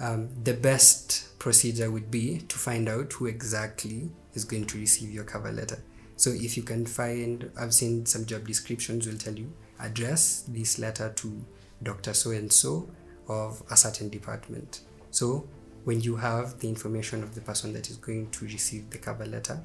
um, 0.00 0.28
the 0.44 0.54
best 0.54 1.38
procedure 1.38 1.90
would 1.90 2.10
be 2.10 2.38
to 2.48 2.58
find 2.58 2.88
out 2.88 3.12
who 3.14 3.26
exactly 3.26 4.10
is 4.34 4.44
going 4.44 4.66
to 4.66 4.78
receive 4.78 5.10
your 5.10 5.24
cover 5.24 5.50
letter. 5.52 5.82
So 6.16 6.30
if 6.30 6.56
you 6.56 6.62
can 6.62 6.84
find, 6.86 7.50
I've 7.58 7.72
seen 7.74 8.04
some 8.06 8.26
job 8.26 8.46
descriptions 8.46 9.06
will 9.06 9.16
tell 9.18 9.34
you 9.34 9.52
address 9.78 10.44
this 10.48 10.78
letter 10.78 11.10
to 11.16 11.44
Dr. 11.82 12.12
So 12.12 12.30
and 12.32 12.52
so 12.52 12.90
of 13.28 13.62
a 13.70 13.76
certain 13.76 14.10
department. 14.10 14.80
So 15.10 15.48
when 15.84 16.02
you 16.02 16.16
have 16.16 16.58
the 16.60 16.68
information 16.68 17.22
of 17.22 17.34
the 17.34 17.40
person 17.40 17.72
that 17.72 17.88
is 17.88 17.96
going 17.96 18.30
to 18.32 18.44
receive 18.44 18.90
the 18.90 18.98
cover 18.98 19.24
letter, 19.24 19.60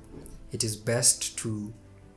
it 0.53 0.63
is 0.63 0.77
best 0.77 1.37
to 1.39 1.73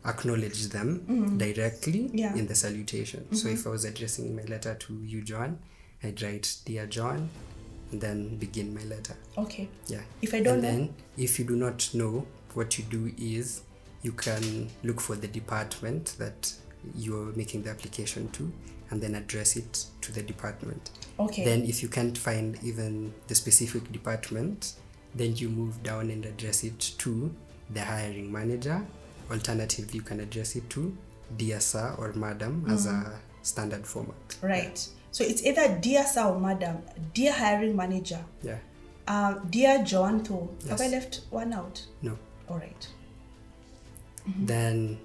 acknowledge 0.08 0.68
them 0.68 1.00
mm-hmm. 1.00 1.38
directly 1.38 2.10
Yeah. 2.12 2.34
in 2.34 2.46
the 2.46 2.54
salutation. 2.54 3.26
So 3.34 3.46
mm-hmm. 3.46 3.56
if 3.56 3.66
I 3.66 3.70
was 3.70 3.84
addressing 3.84 4.34
my 4.34 4.42
letter 4.42 4.74
to 4.74 4.94
you, 5.04 5.22
John, 5.22 5.58
I'd 6.02 6.20
write 6.22 6.56
Dear 6.64 6.86
John 6.86 7.28
and 7.92 8.00
then 8.00 8.36
begin 8.36 8.74
my 8.74 8.82
letter. 8.84 9.16
Okay. 9.36 9.68
Yeah. 9.86 10.02
If 10.22 10.34
I 10.34 10.40
don't 10.40 10.54
and 10.54 10.62
know- 10.62 10.70
then 10.70 10.94
if 11.16 11.38
you 11.38 11.44
do 11.44 11.56
not 11.56 11.90
know, 11.94 12.26
what 12.54 12.78
you 12.78 12.84
do 12.84 13.12
is 13.18 13.62
you 14.02 14.12
can 14.12 14.68
look 14.82 15.00
for 15.00 15.16
the 15.16 15.28
department 15.28 16.16
that 16.18 16.52
you're 16.96 17.32
making 17.36 17.62
the 17.62 17.70
application 17.70 18.28
to 18.30 18.50
and 18.90 19.00
then 19.02 19.14
address 19.14 19.56
it 19.56 19.86
to 20.00 20.12
the 20.12 20.22
department. 20.22 20.90
Okay. 21.18 21.44
Then 21.44 21.64
if 21.64 21.82
you 21.82 21.88
can't 21.88 22.16
find 22.16 22.58
even 22.62 23.12
the 23.26 23.34
specific 23.34 23.90
department, 23.92 24.74
then 25.14 25.36
you 25.36 25.48
move 25.48 25.82
down 25.82 26.10
and 26.10 26.24
address 26.24 26.64
it 26.64 26.78
to 26.98 27.34
the 27.70 27.82
hiring 27.82 28.32
manager. 28.32 28.86
Alternatively, 29.30 29.96
you 29.98 30.02
can 30.02 30.20
address 30.20 30.56
it 30.56 30.68
to 30.70 30.96
dear 31.36 31.60
sir 31.60 31.94
or 31.98 32.12
madam 32.14 32.64
as 32.70 32.86
Mm-hmm. 32.86 33.06
a 33.12 33.20
standard 33.42 33.86
format. 33.86 34.36
Right. 34.42 34.88
So 35.10 35.24
it's 35.24 35.42
either 35.44 35.78
dear 35.80 36.06
sir 36.06 36.24
or 36.24 36.38
madam, 36.40 36.78
dear 37.14 37.32
hiring 37.32 37.76
manager, 37.76 38.24
Yeah. 38.42 38.58
uh, 39.06 39.34
dear 39.50 39.82
John 39.84 40.22
Doe. 40.22 40.48
Have 40.68 40.80
I 40.80 40.88
left 40.88 41.20
one 41.30 41.52
out? 41.52 41.82
No. 42.02 42.16
All 42.48 42.58
right. 42.58 42.88
Then 44.26 44.98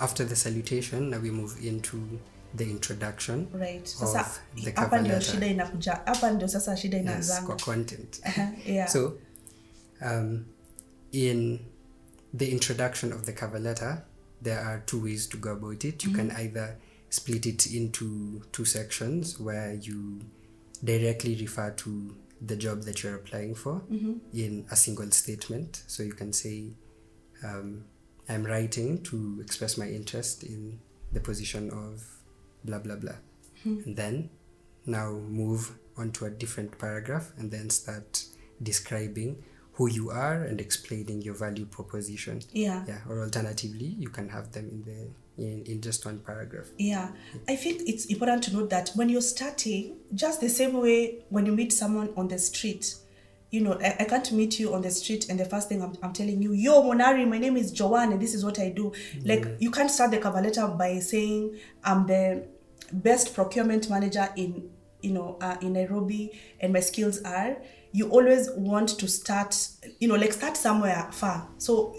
after 0.00 0.24
the 0.24 0.36
salutation, 0.36 1.10
now 1.10 1.18
we 1.18 1.30
move 1.30 1.56
into 1.64 2.18
the 2.54 2.64
introduction 2.64 3.48
Right. 3.52 3.86
Sasa 3.88 4.26
the 4.56 4.70
hapa 4.72 4.98
ndio 5.00 5.12
letter. 5.12 5.32
shida 5.32 5.46
inakuja. 5.46 5.92
Hapa 6.04 6.30
ndio 6.30 6.48
sasa 6.48 6.76
shida 6.76 6.98
Yes, 6.98 7.42
kwa 7.46 7.56
content. 7.56 8.20
yeah. 8.66 8.88
So, 8.88 9.12
um, 10.02 10.44
in 11.12 11.58
the 12.32 12.50
introduction 12.50 13.12
of 13.12 13.26
the 13.26 13.32
cover 13.32 13.58
letter, 13.58 14.04
there 14.40 14.60
are 14.60 14.82
two 14.86 15.02
ways 15.02 15.26
to 15.28 15.36
go 15.36 15.52
about 15.52 15.84
it. 15.84 16.04
You 16.04 16.12
can 16.12 16.30
mm-hmm. 16.30 16.40
either 16.40 16.76
split 17.10 17.46
it 17.46 17.66
into 17.66 18.42
two 18.52 18.64
sections 18.64 19.38
where 19.38 19.74
you 19.74 20.20
directly 20.82 21.34
refer 21.34 21.70
to 21.70 22.14
the 22.40 22.56
job 22.56 22.82
that 22.82 23.02
you're 23.02 23.16
applying 23.16 23.54
for 23.54 23.82
mm-hmm. 23.90 24.14
in 24.32 24.64
a 24.70 24.76
single 24.76 25.10
statement. 25.10 25.82
So 25.86 26.02
you 26.02 26.12
can 26.12 26.32
say, 26.32 26.70
um, 27.44 27.84
I'm 28.28 28.44
writing 28.44 29.02
to 29.04 29.40
express 29.42 29.76
my 29.76 29.88
interest 29.88 30.44
in 30.44 30.80
the 31.12 31.20
position 31.20 31.70
of 31.70 32.02
blah 32.64 32.78
blah 32.78 32.96
blah. 32.96 33.16
Mm-hmm. 33.66 33.88
And 33.88 33.96
then 33.96 34.30
now 34.86 35.10
move 35.10 35.72
onto 35.98 36.24
a 36.24 36.30
different 36.30 36.78
paragraph 36.78 37.32
and 37.36 37.50
then 37.50 37.68
start 37.68 38.24
describing 38.62 39.42
who 39.80 39.88
you 39.88 40.10
are 40.10 40.42
and 40.42 40.60
explaining 40.60 41.22
your 41.22 41.32
value 41.32 41.64
proposition. 41.64 42.42
yeah. 42.52 42.84
Yeah, 42.86 42.98
or 43.08 43.22
alternatively, 43.22 43.86
you 43.86 44.10
can 44.10 44.28
have 44.28 44.52
them 44.52 44.68
in 44.68 44.82
the 44.84 45.42
in, 45.42 45.62
in 45.64 45.80
just 45.80 46.04
one 46.04 46.18
paragraph. 46.18 46.66
Yeah, 46.76 47.12
I 47.48 47.56
think 47.56 47.88
it's 47.88 48.04
important 48.04 48.42
to 48.44 48.52
note 48.52 48.68
that 48.68 48.90
when 48.94 49.08
you're 49.08 49.22
starting, 49.22 49.96
just 50.14 50.42
the 50.42 50.50
same 50.50 50.74
way 50.74 51.24
when 51.30 51.46
you 51.46 51.52
meet 51.52 51.72
someone 51.72 52.12
on 52.14 52.28
the 52.28 52.38
street, 52.38 52.94
you 53.50 53.62
know, 53.62 53.78
I, 53.82 53.96
I 54.00 54.04
can't 54.04 54.30
meet 54.32 54.60
you 54.60 54.74
on 54.74 54.82
the 54.82 54.90
street 54.90 55.30
and 55.30 55.40
the 55.40 55.46
first 55.46 55.70
thing 55.70 55.82
I'm, 55.82 55.96
I'm 56.02 56.12
telling 56.12 56.42
you, 56.42 56.52
yo, 56.52 56.82
Monari, 56.82 57.26
my 57.26 57.38
name 57.38 57.56
is 57.56 57.72
Joanne 57.72 58.12
and 58.12 58.20
this 58.20 58.34
is 58.34 58.44
what 58.44 58.58
I 58.58 58.68
do. 58.68 58.92
Mm. 59.14 59.28
Like, 59.28 59.56
you 59.60 59.70
can't 59.70 59.90
start 59.90 60.10
the 60.10 60.18
cover 60.18 60.42
letter 60.42 60.66
by 60.68 60.98
saying, 60.98 61.56
I'm 61.82 62.06
the 62.06 62.46
best 62.92 63.34
procurement 63.34 63.88
manager 63.88 64.28
in, 64.36 64.68
you 65.02 65.12
know, 65.12 65.36
uh, 65.40 65.56
in 65.60 65.72
Nairobi 65.74 66.38
and 66.60 66.72
my 66.72 66.80
skills 66.80 67.22
are. 67.22 67.56
You 67.92 68.08
always 68.08 68.48
want 68.56 68.90
to 69.00 69.08
start, 69.08 69.56
you 69.98 70.06
know, 70.08 70.14
like 70.14 70.32
start 70.32 70.56
somewhere 70.56 71.08
far. 71.12 71.48
So 71.58 71.96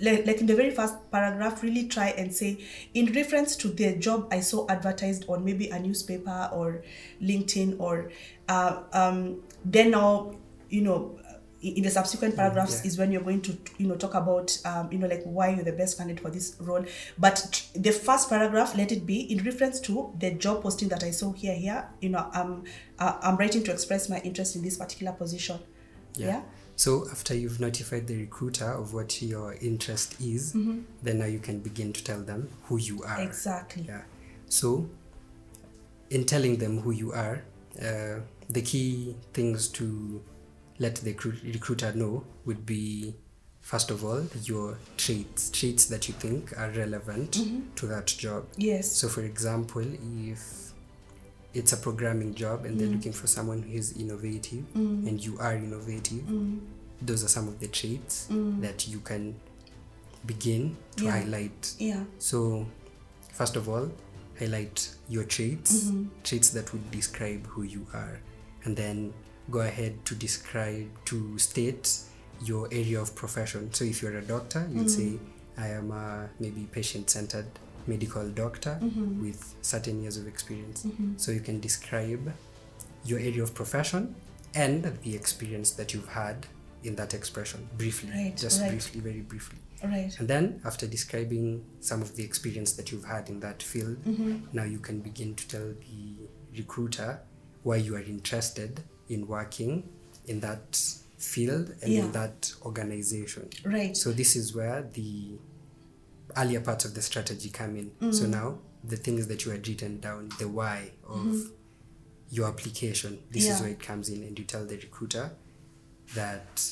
like, 0.00 0.26
like 0.26 0.40
in 0.40 0.46
the 0.46 0.54
very 0.54 0.70
first 0.70 0.94
paragraph 1.10 1.62
really 1.62 1.86
try 1.88 2.08
and 2.08 2.34
say 2.34 2.58
in 2.94 3.12
reference 3.12 3.56
to 3.56 3.68
the 3.68 3.94
job 3.96 4.28
i 4.32 4.40
saw 4.40 4.66
advertised 4.68 5.24
on 5.28 5.44
maybe 5.44 5.68
a 5.68 5.78
newspaper 5.78 6.48
or 6.52 6.82
linkedin 7.22 7.76
or 7.78 8.10
uh, 8.48 8.82
um, 8.92 9.42
then 9.64 9.90
now 9.90 10.34
you 10.70 10.80
know 10.82 11.18
in 11.68 11.82
the 11.82 11.90
subsequent 11.90 12.36
paragraphs 12.36 12.80
yeah. 12.80 12.88
is 12.88 12.98
when 12.98 13.10
you're 13.10 13.22
going 13.22 13.40
to 13.40 13.56
you 13.78 13.86
know 13.86 13.96
talk 13.96 14.14
about 14.14 14.56
um, 14.64 14.90
you 14.92 14.98
know 14.98 15.06
like 15.06 15.22
why 15.24 15.48
you're 15.48 15.64
the 15.64 15.72
best 15.72 15.98
candidate 15.98 16.22
for 16.22 16.30
this 16.30 16.56
role 16.60 16.84
but 17.18 17.66
the 17.74 17.90
first 17.90 18.28
paragraph 18.28 18.76
let 18.76 18.92
it 18.92 19.06
be 19.06 19.20
in 19.32 19.42
reference 19.44 19.80
to 19.80 20.12
the 20.18 20.30
job 20.32 20.62
posting 20.62 20.88
that 20.88 21.02
i 21.02 21.10
saw 21.10 21.32
here 21.32 21.54
here 21.54 21.88
you 22.00 22.08
know 22.08 22.28
i'm 22.32 22.64
uh, 22.98 23.18
i'm 23.22 23.36
writing 23.36 23.64
to 23.64 23.72
express 23.72 24.08
my 24.08 24.20
interest 24.20 24.56
in 24.56 24.62
this 24.62 24.76
particular 24.76 25.12
position 25.12 25.58
yeah, 26.16 26.42
So 26.76 27.08
after 27.10 27.34
you've 27.34 27.60
notified 27.60 28.06
the 28.06 28.16
recruiter 28.16 28.70
of 28.70 28.94
what 28.94 29.22
your 29.22 29.54
interest 29.54 30.20
is, 30.20 30.52
then 31.02 31.18
now 31.18 31.26
you 31.26 31.38
can 31.38 31.60
begin 31.60 31.92
to 31.92 32.02
tell 32.02 32.20
them 32.20 32.50
who 32.64 32.78
you 32.78 33.02
are. 33.02 33.20
exactly 33.20 33.84
Yeah. 33.86 34.02
So, 34.48 34.88
in 36.10 36.24
telling 36.24 36.56
them 36.56 36.80
who 36.80 36.90
you 36.92 37.12
are, 37.12 37.42
uh, 37.80 38.20
the 38.48 38.62
key 38.62 39.16
things 39.32 39.68
to 39.68 40.22
let 40.78 40.96
the 40.96 41.12
recruiter 41.44 41.92
know 41.94 42.24
would 42.44 42.66
be 42.66 43.14
first 43.60 43.90
of 43.90 44.04
all 44.04 44.22
your 44.42 44.76
traits 44.96 45.50
traits 45.50 45.86
that 45.86 46.06
you 46.08 46.14
think 46.14 46.52
are 46.58 46.70
relevant 46.70 47.30
mm-hmm. 47.32 47.60
to 47.76 47.86
that 47.86 48.06
job. 48.06 48.46
Yes. 48.56 48.90
so 48.90 49.08
for 49.08 49.22
example 49.22 49.84
if 50.28 50.72
it's 51.54 51.72
a 51.72 51.76
programming 51.76 52.34
job 52.34 52.64
and 52.64 52.78
they're 52.80 52.88
mm. 52.88 52.94
looking 52.96 53.12
for 53.12 53.28
someone 53.28 53.62
who 53.62 53.72
is 53.72 53.96
innovative 53.96 54.64
mm. 54.74 55.06
and 55.06 55.24
you 55.24 55.38
are 55.38 55.54
innovative 55.54 56.24
mm. 56.24 56.58
those 57.00 57.22
are 57.24 57.28
some 57.28 57.46
of 57.46 57.60
the 57.60 57.68
traits 57.68 58.26
that 58.60 58.88
you 58.88 58.98
can 58.98 59.36
begin 60.26 60.76
to 60.96 61.04
Yeah. 61.04 61.10
highlight. 61.12 61.74
Yeah. 61.78 62.04
so 62.18 62.66
first 63.32 63.56
of 63.56 63.68
all 63.68 63.90
highlight 64.38 64.90
your 65.08 65.24
traits 65.24 65.84
mm-hmm. 65.84 66.08
traits 66.24 66.50
that 66.50 66.72
would 66.72 66.90
describe 66.90 67.46
who 67.46 67.62
you 67.62 67.86
are. 67.94 68.20
And 68.64 68.76
then 68.76 69.12
go 69.50 69.60
ahead 69.60 70.04
to 70.06 70.14
describe 70.14 70.88
to 71.04 71.38
state 71.38 71.98
your 72.42 72.68
area 72.72 73.00
of 73.00 73.14
profession. 73.14 73.72
So 73.72 73.84
if 73.84 74.02
you're 74.02 74.16
a 74.18 74.22
doctor 74.22 74.66
you'd 74.70 74.86
mm-hmm. 74.86 75.16
say 75.16 75.18
i 75.56 75.68
am 75.68 75.92
a 75.92 76.28
maybe 76.40 76.66
patient-centered 76.72 77.46
medical 77.86 78.28
doctor 78.30 78.78
mm-hmm. 78.82 79.22
with 79.24 79.54
certain 79.62 80.02
years 80.02 80.16
of 80.16 80.26
experience. 80.26 80.84
Mm-hmm. 80.84 81.12
So 81.16 81.32
you 81.32 81.40
can 81.40 81.60
describe 81.60 82.32
your 83.04 83.18
area 83.18 83.42
of 83.42 83.54
profession 83.54 84.14
and 84.54 84.84
the 85.02 85.14
experience 85.14 85.72
that 85.72 85.92
you've 85.92 86.08
had 86.08 86.46
in 86.82 86.94
that 86.96 87.14
expression 87.14 87.68
briefly 87.76 88.10
Right, 88.10 88.36
just 88.36 88.60
right. 88.60 88.70
briefly 88.70 89.00
very 89.00 89.20
briefly. 89.20 89.58
Right. 89.82 90.18
and 90.18 90.26
then, 90.26 90.62
after 90.64 90.86
describing 90.86 91.62
some 91.80 92.00
of 92.00 92.16
the 92.16 92.24
experience 92.24 92.72
that 92.72 92.90
you've 92.90 93.04
had 93.04 93.28
in 93.28 93.40
that 93.40 93.62
field, 93.62 93.98
now 94.54 94.64
you 94.64 94.78
can 94.78 95.00
begin 95.00 95.34
to 95.34 95.46
tell 95.46 95.74
the 95.74 96.16
recruiter 96.56 97.20
why 97.64 97.76
you 97.76 97.94
are 97.96 98.00
interested 98.00 98.82
in 99.08 99.26
working 99.26 99.88
in 100.26 100.40
that 100.40 100.78
field 101.18 101.74
and 101.82 101.92
Yeah. 101.92 102.04
in 102.04 102.12
that 102.12 102.52
organization. 102.62 103.48
Right. 103.64 103.96
So, 103.96 104.12
this 104.12 104.36
is 104.36 104.54
where 104.54 104.82
the 104.92 105.38
earlier 106.36 106.60
parts 106.60 106.84
of 106.84 106.94
the 106.94 107.02
strategy 107.02 107.50
come 107.50 107.76
in. 107.76 108.12
So, 108.12 108.26
now 108.26 108.58
the 108.82 108.96
things 108.96 109.26
that 109.28 109.44
you 109.44 109.50
had 109.52 109.66
written 109.66 110.00
down, 110.00 110.30
the 110.38 110.48
why 110.48 110.92
of 111.06 111.50
your 112.30 112.48
application, 112.48 113.18
this 113.30 113.44
Yeah. 113.44 113.54
is 113.54 113.60
where 113.60 113.70
it 113.70 113.80
comes 113.80 114.08
in, 114.08 114.22
and 114.22 114.38
you 114.38 114.44
tell 114.44 114.66
the 114.66 114.76
recruiter 114.76 115.32
that 116.14 116.62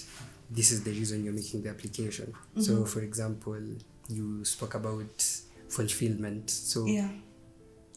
this 0.50 0.70
is 0.72 0.82
the 0.82 0.90
reason 0.90 1.24
you're 1.24 1.32
making 1.32 1.62
the 1.62 1.70
application. 1.70 2.26
Mm-hmm. 2.32 2.62
So, 2.62 2.84
for 2.84 3.00
example, 3.00 3.58
you 4.08 4.44
spoke 4.44 4.74
about 4.74 5.22
fulfillment. 5.68 6.50
So, 6.50 6.84
Yeah. 6.86 7.10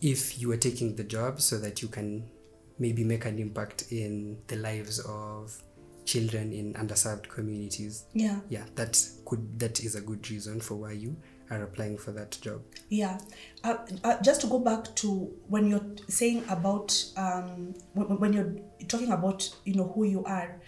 if 0.01 0.39
you 0.39 0.51
are 0.51 0.57
taking 0.57 0.95
the 0.95 1.03
job 1.03 1.41
so 1.41 1.57
that 1.57 1.81
you 1.81 1.87
can 1.89 2.29
maybe 2.79 3.03
make 3.03 3.25
an 3.25 3.39
impact 3.39 3.91
in 3.91 4.37
the 4.47 4.55
lives 4.57 4.99
of 4.99 5.61
children 6.05 6.53
in 6.53 6.73
underserved 6.75 7.27
communities, 7.29 8.05
Yeah. 8.13 8.39
yeah, 8.49 8.65
that 8.75 9.01
could 9.25 9.57
that 9.59 9.83
is 9.83 9.95
a 9.95 10.01
good 10.01 10.29
reason 10.29 10.59
for 10.61 10.75
why 10.75 10.91
you 10.91 11.15
are 11.49 11.63
applying 11.63 11.97
for 11.97 12.11
that 12.11 12.37
job. 12.41 12.61
Yeah. 12.89 13.17
Uh, 13.63 13.77
uh, 14.03 14.21
just 14.21 14.41
to 14.41 14.47
go 14.47 14.59
back 14.59 14.93
to 14.95 15.31
when 15.47 15.67
you're 15.67 15.85
saying 16.07 16.43
about 16.49 17.03
um, 17.17 17.73
when, 17.93 18.19
when 18.19 18.33
you're 18.33 18.55
talking 18.87 19.11
about 19.11 19.49
you 19.63 19.73
know 19.75 19.91
who 19.95 20.03
you 20.05 20.23
are, 20.25 20.59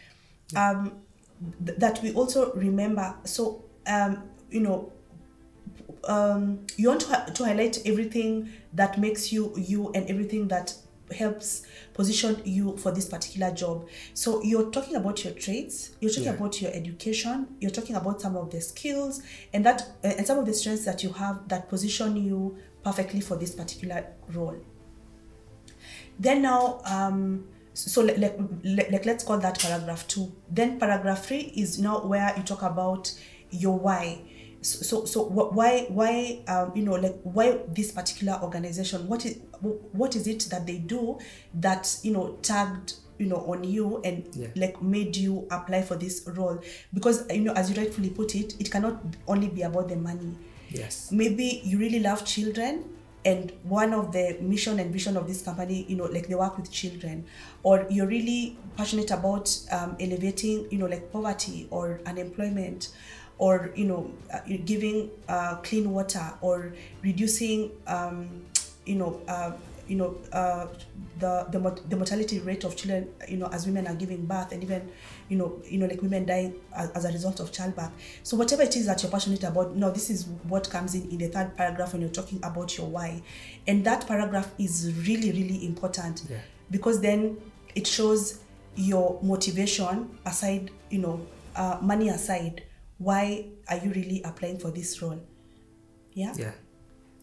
um, 0.56 0.94
th- 1.66 1.78
that 1.80 2.02
we 2.02 2.14
also 2.14 2.52
remember. 2.54 3.16
So 3.26 3.66
um, 3.86 4.24
you 4.50 4.62
know, 4.62 4.92
um, 6.06 6.66
you 6.78 6.90
want 6.90 7.02
to, 7.02 7.32
to 7.34 7.46
highlight 7.46 7.86
everything 7.86 8.50
that 8.74 8.98
makes 9.00 9.32
you 9.32 9.54
you 9.56 9.92
and 9.94 10.10
everything 10.10 10.48
that 10.48 10.74
helps 11.16 11.64
position 11.94 12.42
you 12.44 12.76
for 12.78 12.92
this 12.92 13.06
particular 13.08 13.52
job. 13.52 13.88
So 14.14 14.44
you're 14.44 14.70
talking 14.72 14.96
about 14.96 15.24
your 15.24 15.34
traits 15.34 15.92
you're 16.02 16.12
talking 16.12 16.26
Yeah. 16.26 16.34
about 16.34 16.62
your 16.62 16.72
education 16.74 17.48
you're 17.62 17.72
talking 17.72 17.96
about 17.96 18.22
some 18.22 18.36
of 18.36 18.50
the 18.52 18.60
skills 18.62 19.22
and 19.54 19.66
that 19.66 19.82
uh, 20.04 20.08
and 20.18 20.28
some 20.28 20.38
of 20.40 20.46
the 20.46 20.54
strengths 20.54 20.86
that 20.86 21.04
you 21.04 21.12
have 21.14 21.48
that 21.48 21.70
position 21.70 22.18
you 22.18 22.58
perfectly 22.84 23.22
for 23.22 23.38
this 23.38 23.54
particular 23.56 24.06
role. 24.34 24.58
Then 26.20 26.42
now 26.42 26.82
um 26.86 27.48
so 27.74 28.02
like, 28.02 28.18
like, 28.18 28.38
like 28.64 28.92
like, 28.92 29.06
let's 29.06 29.24
call 29.24 29.38
that 29.40 29.60
paragraph 29.60 30.08
two. 30.08 30.32
Then 30.50 30.80
paragraph 30.80 31.26
three 31.28 31.54
is 31.56 31.80
now 31.80 32.06
where 32.06 32.34
you 32.36 32.44
talk 32.44 32.64
about 32.64 33.14
your 33.52 33.78
why 33.78 34.22
so 34.62 35.06
so, 35.06 35.24
why 35.24 35.86
why 35.90 36.42
um 36.48 36.72
you 36.76 36.84
know 36.84 36.94
like 36.94 37.18
why 37.24 37.60
this 37.70 37.92
particular 37.92 38.40
organization 38.42 39.08
what 39.08 39.26
is 39.26 39.38
what 39.62 40.16
is 40.16 40.28
it 40.28 40.40
that 40.50 40.66
they 40.66 40.78
do 40.78 41.18
that 41.54 41.98
you 42.04 42.12
know 42.12 42.38
tagged 42.42 42.94
you 43.20 43.28
know 43.28 43.38
on 43.52 43.64
you 43.64 44.02
and 44.04 44.28
Yeah. 44.36 44.48
like 44.56 44.82
made 44.82 45.16
you 45.16 45.48
apply 45.52 45.82
for 45.84 45.96
this 45.96 46.24
role 46.28 46.60
because 46.94 47.26
you 47.32 47.42
know 47.42 47.54
as 47.54 47.70
you 47.70 47.76
rightfully 47.76 48.10
put 48.10 48.36
it 48.36 48.56
it 48.60 48.72
cannot 48.72 49.02
only 49.28 49.48
be 49.48 49.62
about 49.62 49.90
the 49.90 49.96
money 49.96 50.36
Yes. 50.70 51.12
maybe 51.12 51.62
you 51.64 51.78
really 51.78 52.00
love 52.00 52.26
children 52.26 52.84
and 53.26 53.52
one 53.64 53.94
of 53.94 54.12
the 54.12 54.38
mission 54.42 54.80
and 54.80 54.92
vision 54.92 55.18
of 55.18 55.28
this 55.28 55.42
company 55.42 55.86
you 55.88 55.96
know 55.96 56.06
like 56.06 56.28
they 56.28 56.36
work 56.36 56.58
with 56.58 56.72
children 56.72 57.26
or 57.64 57.86
you're 57.90 58.08
really 58.08 58.58
passionate 58.76 59.12
about 59.12 59.56
um, 59.72 59.96
elevating 60.00 60.68
you 60.72 60.78
know 60.78 60.86
like 60.86 61.12
poverty 61.12 61.68
or 61.72 62.00
unemployment 62.06 62.90
or 63.38 63.72
you 63.76 63.86
know 63.86 64.12
uh, 64.34 64.40
giving 64.66 65.10
uh, 65.30 65.56
clean 65.58 65.92
water 65.92 66.34
or 66.42 66.74
reducing 67.04 67.72
um, 67.88 68.30
you 68.86 68.96
know 68.96 69.22
uh, 69.28 69.52
you 69.88 69.96
know 69.96 70.16
uh, 70.34 70.68
the 71.20 71.46
the, 71.52 71.60
the 71.90 71.96
mortality 71.96 72.40
rate 72.40 72.64
of 72.64 72.76
children 72.76 73.08
you 73.28 73.38
know 73.38 73.48
as 73.48 73.66
women 73.66 73.88
are 73.88 73.96
giving 73.96 74.26
birth 74.26 74.52
and 74.52 74.62
even 74.64 74.90
you 75.30 75.38
know 75.38 75.62
you 75.66 75.78
know 75.78 75.86
like 75.86 76.02
women 76.02 76.26
dying 76.26 76.54
as, 76.76 76.90
as 76.92 77.06
a 77.06 77.12
result 77.12 77.40
of 77.40 77.52
childbirth. 77.52 77.92
So 78.24 78.36
whatever 78.38 78.64
it 78.64 78.76
is 78.76 78.86
that 78.88 79.02
you're 79.02 79.12
passionate 79.12 79.44
about 79.44 79.76
no 79.76 79.92
this 79.92 80.10
is 80.10 80.26
what 80.48 80.70
comes 80.70 80.96
in 80.96 81.10
in 81.10 81.18
the 81.20 81.28
third 81.28 81.56
paragraph 81.56 81.94
when 81.94 82.02
you're 82.02 82.12
talking 82.12 82.40
about 82.44 82.78
your 82.78 82.88
why. 82.88 83.22
And 83.68 83.86
that 83.86 84.08
paragraph 84.08 84.52
is 84.58 84.94
really 85.08 85.32
really 85.32 85.66
important 85.66 86.24
Yeah. 86.30 86.40
because 86.72 87.02
then 87.02 87.38
it 87.76 87.88
shows 87.88 88.40
your 88.76 89.20
motivation 89.24 90.18
aside 90.26 90.70
you 90.90 91.00
know 91.00 91.26
uh, 91.56 91.78
money 91.82 92.10
aside 92.10 92.64
why 92.98 93.46
are 93.70 93.78
you 93.78 93.92
really 93.92 94.22
applying 94.24 94.58
for 94.58 94.72
this 94.72 95.02
role 95.02 95.20
yeah 96.14 96.34
Yeah. 96.38 96.54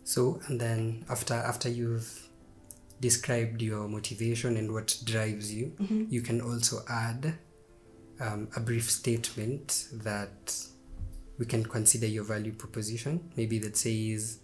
So 0.05 0.41
and 0.47 0.61
then 0.61 1.05
after 1.09 1.35
after 1.35 1.69
you've 1.69 2.29
described 3.01 3.61
your 3.63 3.89
motivation 3.89 4.57
and 4.57 4.73
what 4.73 4.97
drives 5.05 5.53
you, 5.53 5.73
you 6.11 6.23
can 6.23 6.41
also 6.41 6.83
add 6.89 7.35
um, 8.21 8.49
a 8.57 8.61
brief 8.61 8.91
statement 8.91 9.89
that 9.93 10.57
we 11.39 11.47
can 11.47 11.65
consider 11.65 12.07
your 12.07 12.25
value 12.25 12.53
proposition. 12.53 13.31
Maybe 13.37 13.59
that 13.61 13.77
says 13.77 14.39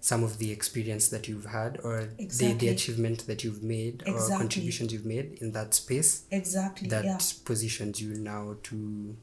some 0.00 0.22
of 0.22 0.38
the 0.38 0.50
experience 0.52 1.08
that 1.08 1.26
you've 1.28 1.46
had 1.46 1.78
or 1.82 2.04
the, 2.04 2.22
Exactly. 2.22 2.58
the 2.58 2.68
achievement 2.68 3.26
that 3.26 3.42
you've 3.42 3.62
made 3.62 4.02
or 4.06 4.28
contributions 4.28 4.92
you've 4.92 5.06
made 5.06 5.38
in 5.40 5.52
that 5.52 5.74
space 5.74 6.22
exactly 6.30 6.88
that 6.88 7.04
yeah 7.04 7.18
positions 7.44 8.00
you 8.00 8.14
now 8.14 8.56
to 8.62 9.16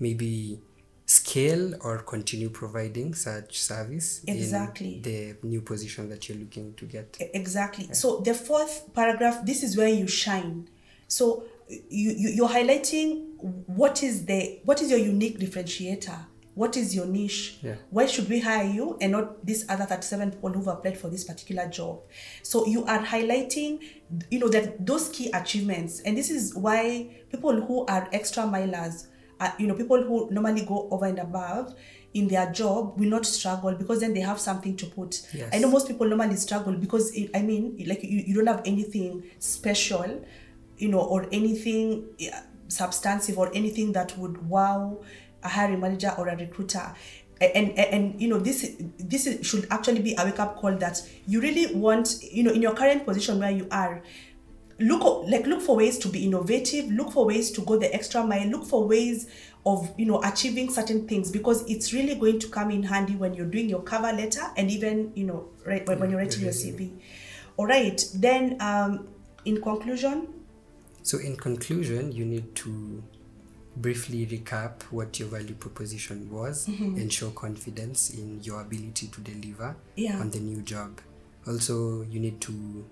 maybe 0.00 0.60
scale 1.08 1.74
or 1.80 1.98
continue 2.00 2.50
providing 2.50 3.14
such 3.14 3.58
service 3.62 4.20
Exactly. 4.26 4.96
in 4.96 5.02
the 5.02 5.36
new 5.42 5.62
position 5.62 6.08
that 6.10 6.28
you're 6.28 6.36
looking 6.38 6.74
to 6.74 6.84
get. 6.84 7.16
Exactly. 7.32 7.88
So 7.94 8.18
the 8.20 8.34
fourth 8.34 8.92
paragraph 8.92 9.44
this 9.44 9.62
is 9.62 9.74
where 9.76 9.88
you 9.88 10.06
shine. 10.06 10.68
So 11.08 11.44
you, 11.68 12.10
you 12.12 12.28
you're 12.30 12.48
highlighting 12.48 13.24
what 13.66 14.02
is 14.02 14.26
the 14.26 14.60
what 14.64 14.82
is 14.82 14.90
your 14.90 14.98
unique 14.98 15.38
differentiator? 15.40 16.26
What 16.54 16.76
is 16.76 16.94
your 16.94 17.06
niche? 17.06 17.58
Yeah. 17.62 17.76
why 17.88 18.04
should 18.06 18.28
we 18.28 18.40
hire 18.40 18.64
you 18.68 18.98
and 19.00 19.12
not 19.12 19.46
these 19.46 19.64
other 19.70 19.84
37 19.84 20.32
people 20.32 20.52
who've 20.52 20.66
applied 20.66 20.98
for 20.98 21.08
this 21.08 21.24
particular 21.24 21.68
job? 21.68 22.00
So 22.42 22.66
you 22.66 22.84
are 22.84 22.98
highlighting 22.98 23.80
you 24.30 24.40
know 24.40 24.48
that 24.48 24.84
those 24.84 25.08
key 25.08 25.30
achievements. 25.32 26.00
And 26.00 26.18
this 26.18 26.28
is 26.30 26.54
why 26.54 27.08
people 27.30 27.62
who 27.62 27.86
are 27.86 28.10
extra 28.12 28.42
milers 28.42 29.06
uh, 29.40 29.50
you 29.58 29.66
know 29.66 29.74
people 29.74 30.02
who 30.02 30.28
normally 30.30 30.64
go 30.64 30.88
over 30.90 31.06
and 31.06 31.18
above 31.18 31.74
in 32.14 32.26
their 32.28 32.50
job 32.52 32.98
will 32.98 33.08
not 33.10 33.26
struggle 33.26 33.74
because 33.74 34.00
then 34.00 34.14
they 34.14 34.20
have 34.20 34.40
something 34.40 34.76
to 34.76 34.86
put 34.86 35.20
Yes. 35.34 35.50
i 35.52 35.58
know 35.58 35.70
most 35.70 35.86
people 35.86 36.06
normally 36.08 36.36
struggle 36.36 36.72
because 36.72 37.12
it, 37.14 37.30
i 37.34 37.42
mean 37.42 37.76
like 37.86 38.02
you, 38.02 38.22
you 38.26 38.34
don't 38.34 38.46
have 38.46 38.62
anything 38.64 39.22
special 39.38 40.24
you 40.78 40.88
know 40.88 41.00
or 41.00 41.26
anything 41.32 42.04
substantive 42.68 43.38
or 43.38 43.50
anything 43.54 43.92
that 43.92 44.16
would 44.18 44.48
wow 44.48 44.98
a 45.42 45.48
hiring 45.48 45.80
manager 45.80 46.12
or 46.18 46.28
a 46.28 46.36
recruiter 46.36 46.94
and, 47.40 47.70
and 47.70 47.78
and 47.78 48.20
you 48.20 48.28
know 48.28 48.38
this 48.38 48.74
this 48.98 49.26
is- 49.26 49.46
should 49.46 49.66
actually 49.70 50.00
be 50.00 50.14
a 50.18 50.24
wake 50.24 50.40
up 50.40 50.56
call 50.56 50.74
that 50.76 51.00
you 51.26 51.40
really 51.40 51.72
want 51.74 52.16
you 52.22 52.42
know 52.42 52.50
in 52.50 52.60
your 52.60 52.74
current 52.74 53.04
position 53.06 53.38
where 53.38 53.50
you 53.50 53.66
are 53.70 54.02
look 54.78 55.24
like 55.26 55.46
look 55.46 55.60
for 55.60 55.76
ways 55.76 55.98
to 55.98 56.08
be 56.08 56.24
innovative 56.24 56.90
look 56.90 57.10
for 57.12 57.26
ways 57.26 57.50
to 57.50 57.60
go 57.62 57.76
the 57.76 57.92
extra 57.92 58.22
mile 58.24 58.46
look 58.48 58.64
for 58.64 58.86
ways 58.86 59.26
of 59.66 59.92
you 59.98 60.06
know 60.06 60.22
achieving 60.22 60.70
certain 60.70 61.06
things 61.08 61.30
because 61.32 61.64
it's 61.68 61.92
really 61.92 62.14
going 62.14 62.38
to 62.38 62.48
come 62.48 62.70
in 62.70 62.82
handy 62.84 63.16
when 63.16 63.34
you're 63.34 63.46
doing 63.46 63.68
your 63.68 63.82
cover 63.82 64.12
letter 64.12 64.42
and 64.56 64.70
even 64.70 65.10
you 65.16 65.24
know 65.24 65.48
right 65.66 65.86
when, 65.88 65.98
when 65.98 66.10
you're 66.10 66.20
writing 66.20 66.42
your 66.44 66.52
cv 66.52 66.92
all 67.56 67.66
right 67.66 68.08
then 68.14 68.56
um 68.60 69.08
in 69.44 69.60
conclusion 69.60 70.28
So, 71.02 71.18
in 71.18 71.36
conclusion, 71.36 72.12
you 72.12 72.24
need 72.26 72.54
to 72.56 73.02
briefly 73.76 74.26
recap 74.26 74.82
what 74.90 75.18
your 75.18 75.28
value 75.28 75.54
proposition 75.54 76.28
was 76.30 76.66
Mm-hmm. 76.68 76.96
and 77.00 77.12
show 77.12 77.30
confidence 77.30 78.10
in 78.10 78.40
your 78.42 78.60
ability 78.60 79.06
to 79.08 79.20
deliver 79.22 79.74
Yeah. 79.96 80.20
on 80.20 80.30
the 80.30 80.40
new 80.40 80.60
job. 80.62 81.00
Also, 81.46 82.02
you 82.02 82.20
need 82.20 82.40
to 82.42 82.84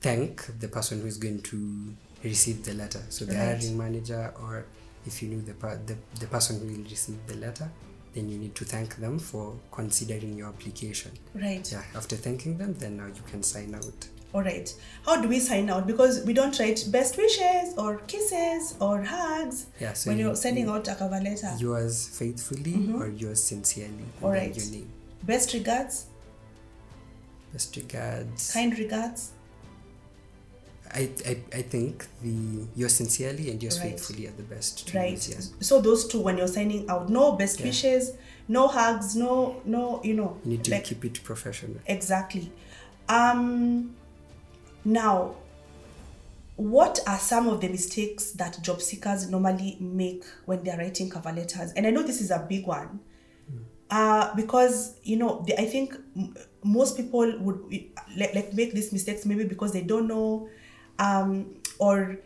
thank 0.00 0.46
the 0.60 0.68
person 0.68 1.00
who 1.00 1.06
is 1.06 1.16
going 1.18 1.40
to 1.42 1.94
receive 2.24 2.64
the 2.64 2.74
letter. 2.74 3.00
So, 3.08 3.24
the 3.24 3.34
Right. 3.34 3.56
hiring 3.60 3.76
manager, 3.78 4.32
or 4.42 4.64
if 5.06 5.22
you 5.22 5.28
knew 5.28 5.42
the, 5.42 5.52
the, 5.86 5.96
the 6.18 6.26
person 6.26 6.60
who 6.60 6.66
will 6.76 6.84
receive 6.90 7.18
the 7.26 7.36
letter, 7.36 7.68
then 8.14 8.28
you 8.28 8.38
need 8.38 8.54
to 8.56 8.64
thank 8.64 8.96
them 8.96 9.18
for 9.18 9.54
considering 9.70 10.36
your 10.36 10.48
application. 10.48 11.12
Right. 11.34 11.70
Yeah, 11.70 11.82
after 11.94 12.16
thanking 12.16 12.58
them, 12.58 12.74
then 12.78 12.96
now 12.96 13.06
you 13.06 13.22
can 13.30 13.42
sign 13.42 13.74
out. 13.74 14.08
All 14.32 14.42
right. 14.42 14.72
How 15.04 15.20
do 15.20 15.28
we 15.28 15.40
sign 15.40 15.70
out? 15.70 15.86
Because 15.86 16.24
we 16.24 16.32
don't 16.32 16.56
write 16.58 16.84
best 16.90 17.16
wishes 17.16 17.74
or 17.76 17.96
kisses 18.06 18.74
or 18.80 19.02
hugs 19.02 19.66
Yeah, 19.80 19.92
so 19.92 20.10
when 20.10 20.18
you- 20.18 20.26
you're 20.26 20.36
sending 20.36 20.68
out 20.68 20.86
a 20.88 20.94
cover 20.94 21.20
letter. 21.20 21.52
Yours 21.58 22.06
faithfully 22.08 22.92
or 22.94 23.08
yours 23.08 23.42
sincerely. 23.42 23.90
Mm-hmm. 23.92 24.24
All 24.24 24.30
right. 24.32 24.56
Your 24.56 24.70
name. 24.70 24.88
Best 25.24 25.52
regards, 25.52 26.06
Best 27.52 27.76
regards. 27.76 28.52
kind 28.52 28.78
regards. 28.78 29.32
I, 30.92 31.10
I, 31.26 31.36
I 31.58 31.62
think 31.62 32.06
the 32.22 32.66
yours 32.74 32.94
sincerely 32.96 33.50
and 33.50 33.62
yours 33.62 33.78
Right. 33.78 33.90
faithfully 33.92 34.26
are 34.26 34.32
the 34.32 34.42
best 34.42 34.88
to 34.88 34.98
Right. 34.98 35.28
yes. 35.28 35.52
So 35.60 35.80
those 35.80 36.06
two, 36.08 36.20
when 36.20 36.36
you're 36.38 36.48
signing 36.48 36.88
out, 36.90 37.08
no 37.08 37.32
best 37.32 37.60
Yeah. 37.60 37.66
wishes, 37.66 38.12
no 38.48 38.66
hugs, 38.66 39.14
no, 39.16 39.60
no, 39.64 40.00
you 40.02 40.14
know, 40.14 40.36
You 40.44 40.50
need 40.52 40.64
to 40.64 40.70
like 40.72 40.84
keep 40.84 41.04
it 41.04 41.22
professional. 41.22 41.76
exactly. 41.86 42.50
Um, 43.08 43.94
now, 44.84 45.36
what 46.56 47.00
are 47.06 47.18
some 47.18 47.48
of 47.48 47.60
the 47.60 47.68
mistakes 47.68 48.32
that 48.32 48.60
job 48.62 48.82
seekers 48.82 49.28
normally 49.30 49.76
make 49.80 50.24
when 50.44 50.62
they're 50.64 50.76
writing 50.76 51.08
cover 51.08 51.32
letters? 51.32 51.72
And 51.72 51.86
I 51.86 51.90
know 51.90 52.02
this 52.02 52.20
is 52.20 52.30
a 52.30 52.44
big 52.48 52.66
one. 52.66 53.00
Uh, 53.90 54.32
because 54.36 54.94
you 55.02 55.16
know 55.16 55.42
the, 55.48 55.60
i 55.60 55.64
think 55.64 55.96
m- 56.16 56.32
most 56.62 56.96
people 56.96 57.36
would 57.40 57.60
like, 58.16 58.32
like 58.36 58.54
make 58.54 58.72
these 58.72 58.92
mistakes 58.92 59.26
maybe 59.26 59.42
because 59.42 59.72
they 59.72 59.80
don't 59.82 60.06
know 60.06 60.48
um, 61.00 61.56
or 61.78 62.16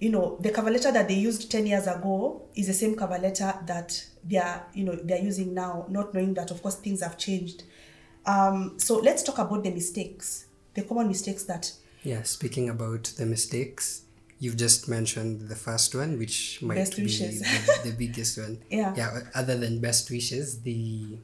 you 0.00 0.10
know 0.10 0.36
the 0.40 0.50
cover 0.50 0.70
letter 0.70 0.90
that 0.90 1.06
they 1.08 1.14
used 1.14 1.50
10 1.50 1.66
years 1.66 1.86
ago 1.86 2.42
is 2.54 2.66
the 2.66 2.74
same 2.74 2.96
cover 2.96 3.18
letter 3.18 3.54
that 3.66 4.04
they 4.24 4.38
are 4.38 4.66
you 4.74 4.84
know 4.84 4.94
they're 5.04 5.22
using 5.22 5.54
now 5.54 5.86
not 5.88 6.12
knowing 6.12 6.34
that 6.34 6.50
of 6.50 6.60
course 6.62 6.74
things 6.76 7.00
have 7.02 7.16
changed 7.16 7.62
um, 8.26 8.74
so 8.78 8.96
let's 8.98 9.22
talk 9.22 9.38
about 9.38 9.62
the 9.62 9.70
mistakes 9.70 10.46
the 10.74 10.82
common 10.82 11.08
mistakes 11.08 11.44
that 11.44 11.72
Yeah, 12.06 12.22
speaking 12.22 12.68
about 12.68 13.04
the 13.18 13.26
mistakes, 13.26 14.02
you've 14.38 14.56
just 14.56 14.88
mentioned 14.88 15.48
the 15.48 15.56
first 15.56 15.92
one, 15.92 16.18
which 16.18 16.62
might 16.62 16.76
Best 16.76 16.96
be 16.96 17.04
the, 17.04 17.80
the 17.82 17.90
biggest 17.98 18.38
one. 18.38 18.62
Yeah. 18.70 18.94
Yeah, 18.96 19.22
other 19.34 19.58
than 19.58 19.80
best 19.80 20.08
wishes, 20.08 20.60
the 20.60 21.18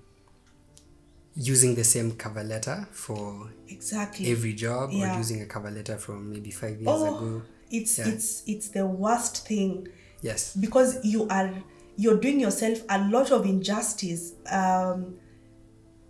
using 1.35 1.75
the 1.75 1.85
same 1.85 2.13
cover 2.13 2.45
letter 2.45 2.87
for 2.93 3.51
exactly 3.69 4.31
every 4.31 4.53
job 4.53 4.91
Yeah. 4.93 5.15
or 5.15 5.19
using 5.19 5.41
a 5.43 5.47
cover 5.47 5.71
letter 5.71 5.97
from 5.99 6.31
maybe 6.31 6.51
five 6.51 6.77
years 6.81 6.87
oh 6.89 7.17
ago. 7.17 7.43
it's 7.71 7.99
Yeah. 7.99 8.09
it's 8.09 8.43
it's 8.47 8.69
the 8.69 8.85
worst 8.87 9.47
thing 9.47 9.89
Yes. 10.21 10.55
because 10.57 11.05
you 11.05 11.27
are 11.29 11.51
you're 11.97 12.19
doing 12.19 12.39
yourself 12.41 12.79
a 12.89 12.99
lot 13.09 13.31
of 13.33 13.45
injustice 13.47 14.33
um 14.51 15.17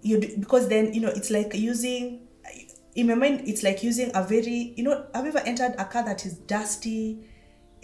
you 0.03 0.21
do, 0.21 0.37
because 0.39 0.69
then 0.69 0.93
you 0.93 1.01
know 1.01 1.09
it's 1.11 1.31
like 1.31 1.55
using 1.55 2.27
in 2.95 3.07
my 3.07 3.15
mind 3.15 3.43
it's 3.47 3.63
like 3.63 3.83
using 3.83 4.11
a 4.15 4.23
very 4.25 4.75
you 4.77 4.83
know 4.85 5.07
have 5.15 5.25
you 5.25 5.31
ever 5.31 5.39
entered 5.47 5.75
a 5.79 5.85
car 5.85 6.05
that 6.05 6.27
is 6.27 6.35
dusty 6.35 7.19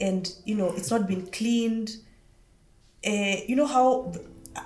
and 0.01 0.33
you 0.45 0.55
know 0.57 0.69
it's 0.77 0.91
not 0.91 1.07
been 1.07 1.27
cleaned 1.31 1.91
uh, 3.07 3.37
you 3.47 3.55
know 3.55 3.67
how 3.67 4.13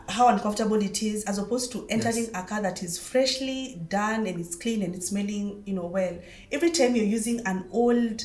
how 0.08 0.28
uncomfortable 0.28 0.80
it 0.82 1.02
is 1.02 1.24
as 1.24 1.38
opposed 1.38 1.72
to 1.72 1.86
entering 1.88 2.24
Yes. 2.24 2.30
a 2.34 2.42
car 2.42 2.62
that 2.62 2.82
is 2.82 2.98
freshly 2.98 3.80
done 3.88 4.26
and 4.26 4.40
it's 4.40 4.54
clean 4.56 4.82
and 4.82 4.94
it's 4.94 5.08
smelling 5.08 5.62
you 5.66 5.74
know 5.74 5.86
well 5.86 6.18
every 6.50 6.70
time 6.70 6.94
you're 6.96 7.04
using 7.04 7.40
an 7.46 7.64
old 7.70 8.22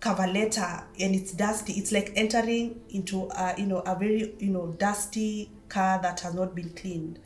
cover 0.00 0.26
letter 0.26 0.82
and 0.98 1.14
it's 1.14 1.32
dusty 1.32 1.74
it's 1.74 1.92
like 1.92 2.12
entering 2.16 2.80
into 2.90 3.28
a 3.36 3.54
you 3.58 3.66
know 3.66 3.80
a 3.80 3.94
very 3.98 4.34
you 4.38 4.50
know 4.50 4.68
dusty 4.78 5.50
car 5.68 6.00
that 6.02 6.20
has 6.20 6.34
not 6.34 6.54
been 6.54 6.70
cleaned 6.70 7.18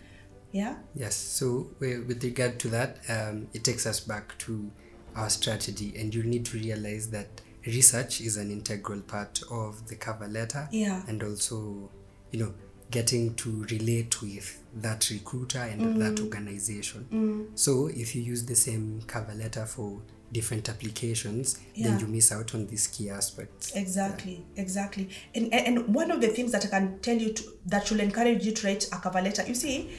yeah 0.52 0.76
Yes. 0.94 1.16
So 1.16 1.70
with 1.80 2.22
regard 2.22 2.60
to 2.60 2.68
that, 2.68 2.98
um, 3.08 3.48
it 3.52 3.64
takes 3.64 3.86
us 3.86 3.98
back 4.00 4.38
to 4.38 4.70
our 5.16 5.28
strategy, 5.28 5.92
and 5.98 6.14
you 6.14 6.22
need 6.22 6.44
to 6.46 6.56
realize 6.56 7.10
that 7.10 7.40
research 7.66 8.20
is 8.20 8.36
an 8.36 8.50
integral 8.52 9.00
part 9.00 9.42
of 9.50 9.88
the 9.88 9.96
cover 9.96 10.28
letter. 10.28 10.68
Yeah. 10.70 11.02
And 11.08 11.22
also, 11.24 11.90
you 12.30 12.38
know, 12.38 12.54
getting 12.94 13.34
to 13.34 13.66
relate 13.72 14.22
with 14.22 14.62
that 14.76 15.10
recruiter 15.10 15.58
and 15.58 16.00
that 16.00 16.14
mm-hmm. 16.14 16.24
organization. 16.26 17.06
Mm. 17.12 17.58
So 17.58 17.88
if 17.88 18.14
you 18.14 18.22
use 18.22 18.46
the 18.46 18.54
same 18.54 19.02
cover 19.08 19.34
letter 19.34 19.66
for 19.66 20.00
different 20.30 20.68
applications, 20.68 21.58
Yeah. 21.74 21.88
then 21.88 22.00
you 22.00 22.06
miss 22.06 22.30
out 22.30 22.54
on 22.54 22.68
these 22.68 22.86
key 22.86 23.10
aspects. 23.10 23.74
exactly 23.74 24.44
exactly 24.56 25.08
and, 25.34 25.52
and 25.52 25.94
one 25.94 26.10
of 26.10 26.20
the 26.20 26.28
things 26.28 26.50
that 26.52 26.64
i 26.64 26.68
can 26.68 26.98
tell 27.00 27.16
you 27.16 27.32
to, 27.32 27.42
that 27.66 27.86
should 27.86 28.00
encourage 28.00 28.44
you 28.46 28.52
to 28.52 28.66
write 28.66 28.84
a 28.96 28.98
cover 29.04 29.20
letter 29.26 29.44
you 29.46 29.54
see 29.54 29.90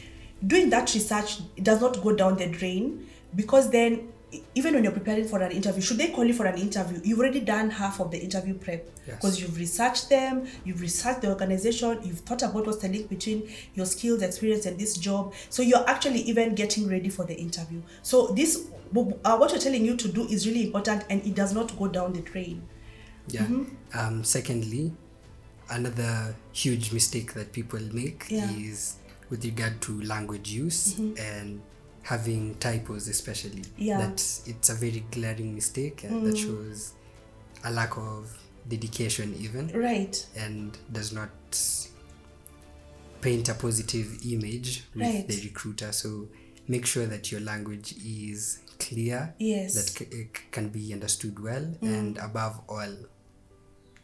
doing 0.45 0.69
that 0.69 0.93
research 0.93 1.29
does 1.69 1.79
not 1.81 2.01
go 2.05 2.12
down 2.21 2.38
the 2.38 2.47
drain 2.47 3.05
because 3.36 3.69
then 3.69 4.08
even 4.56 4.74
when 4.74 4.84
you're 4.84 4.93
preparing 4.93 5.28
for 5.28 5.39
an 5.41 5.52
interview 5.52 5.82
should 5.82 5.98
they 5.98 6.08
call 6.10 6.24
you 6.26 6.34
for 6.34 6.45
an 6.45 6.58
interview 6.58 7.00
you've 7.04 7.19
already 7.19 7.39
done 7.41 7.69
half 7.69 8.00
of 8.00 8.12
the 8.12 8.17
interview 8.17 8.54
prep 8.54 8.86
Yes. 9.08 9.15
because 9.17 9.39
you've 9.41 9.58
researched 9.58 10.10
them 10.10 10.48
you've 10.63 10.82
researched 10.82 11.21
the 11.21 11.30
organization 11.30 12.00
you've 12.04 12.19
thought 12.19 12.41
about 12.41 12.65
what's 12.65 12.80
the 12.80 12.88
link 12.88 13.08
between 13.10 13.48
your 13.76 13.86
skills 13.86 14.21
experience 14.24 14.65
and 14.65 14.80
this 14.80 14.98
job 14.98 15.34
so 15.50 15.62
you're 15.62 15.88
actually 15.88 16.21
even 16.21 16.56
getting 16.56 16.88
ready 16.89 17.10
for 17.10 17.24
the 17.26 17.36
interview 17.36 17.82
so 18.02 18.28
this 18.28 18.67
uh, 18.95 19.38
what 19.38 19.52
you're 19.52 19.60
telling 19.62 19.86
you 19.86 19.95
to 19.95 20.08
do 20.08 20.26
is 20.28 20.48
really 20.48 20.63
important 20.65 21.04
and 21.10 21.21
it 21.26 21.36
does 21.36 21.54
not 21.54 21.78
go 21.78 21.88
down 21.88 22.13
the 22.13 22.21
drain 22.21 22.62
Yeah. 23.28 23.41
Mm-hmm. 23.41 24.00
Um, 24.00 24.24
secondly, 24.24 24.93
another 25.69 26.36
huge 26.52 26.91
mistake 26.93 27.34
that 27.34 27.52
people 27.52 27.80
make 27.91 28.26
Yeah. 28.30 28.48
Mm-hmm. 28.48 28.71
is 28.71 28.95
with 29.30 29.43
regard 29.43 29.82
to 29.82 30.02
language 30.04 30.50
use 30.52 30.98
and 31.00 31.62
having 32.05 32.53
typos, 32.59 33.07
especially. 33.07 33.63
Yeah. 33.77 33.97
Mm. 33.97 33.99
That 34.01 34.19
it's 34.51 34.69
a 34.69 34.75
very 34.75 35.03
glaring 35.11 35.55
mistake 35.55 36.05
uh, 36.05 36.19
that 36.25 36.37
shows 36.37 36.93
a 37.63 37.71
lack 37.71 37.97
of 37.97 38.37
dedication, 38.67 39.35
even, 39.39 39.67
right 39.73 40.15
and 40.37 40.77
does 40.91 41.11
not 41.13 41.29
paint 43.21 43.49
a 43.49 43.53
positive 43.55 44.07
image 44.25 44.83
with 44.93 45.03
Right. 45.03 45.27
the 45.27 45.41
recruiter. 45.49 45.91
So 45.91 46.27
make 46.67 46.85
sure 46.85 47.05
that 47.07 47.31
your 47.31 47.41
language 47.41 47.93
is 48.05 48.59
clear 48.79 49.33
Yes. 49.39 49.73
that 49.75 49.89
c- 49.89 50.07
it 50.11 50.51
can 50.51 50.69
be 50.69 50.93
understood 50.93 51.39
well 51.39 51.65
and 51.81 52.17
above 52.17 52.59
all 52.67 52.93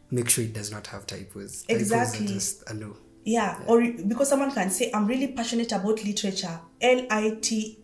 make 0.09 0.29
sure 0.29 0.43
it 0.43 0.53
does 0.53 0.71
not 0.71 0.87
have 0.87 1.05
typos 1.05 1.65
Exactly. 1.67 2.27
typos 2.27 2.63
a 2.67 2.73
no 2.73 2.95
Yeah, 3.23 3.61
or 3.67 3.81
because 4.07 4.29
someone 4.29 4.51
can 4.51 4.69
say, 4.71 4.89
I'm 4.93 5.05
really 5.05 5.27
passionate 5.27 5.71
about 5.71 6.03
literature. 6.03 6.59
L 6.81 7.05
I 7.11 7.37
T 7.41 7.77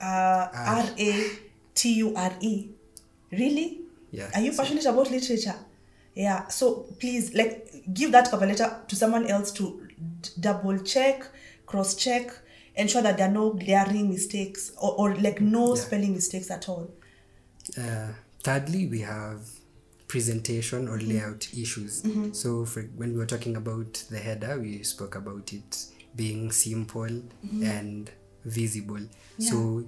uh, 0.00 0.48
R 0.52 0.84
A 0.98 1.30
T 1.74 1.94
U 1.94 2.14
R 2.16 2.32
E. 2.40 2.68
Really? 3.32 3.80
Yeah, 4.12 4.28
Are 4.34 4.40
you 4.40 4.52
passionate 4.52 4.86
about 4.86 5.10
literature? 5.10 5.54
Yeah. 6.14 6.48
So 6.48 6.86
please, 6.98 7.32
like, 7.34 7.84
give 7.94 8.10
that 8.12 8.30
cover 8.30 8.44
letter 8.46 8.82
to 8.88 8.96
someone 8.96 9.26
else 9.26 9.52
to 9.52 9.86
d- 10.22 10.30
double 10.40 10.78
check, 10.78 11.24
cross 11.66 11.94
check, 11.94 12.30
ensure 12.74 13.02
that 13.02 13.16
there 13.18 13.28
are 13.28 13.32
no 13.32 13.52
glaring 13.52 14.08
mistakes 14.08 14.72
or, 14.80 14.94
or 14.96 15.14
like 15.16 15.40
no 15.40 15.74
Yeah. 15.76 15.82
spelling 15.82 16.14
mistakes 16.14 16.50
at 16.50 16.68
all. 16.68 16.90
Uh, 17.78 18.08
thirdly, 18.42 18.86
we 18.88 19.00
have 19.02 19.42
presentation 20.08 20.88
or 20.88 20.98
layout 20.98 21.46
issues. 21.56 22.02
So, 22.32 22.64
for 22.64 22.82
when 22.96 23.12
we 23.12 23.18
were 23.18 23.26
talking 23.26 23.56
about 23.56 24.02
the 24.10 24.18
header, 24.18 24.58
we 24.58 24.82
spoke 24.82 25.14
about 25.14 25.52
it 25.52 25.84
being 26.16 26.50
simple 26.50 27.22
and 27.62 28.10
visible. 28.44 29.00
So, 29.38 29.84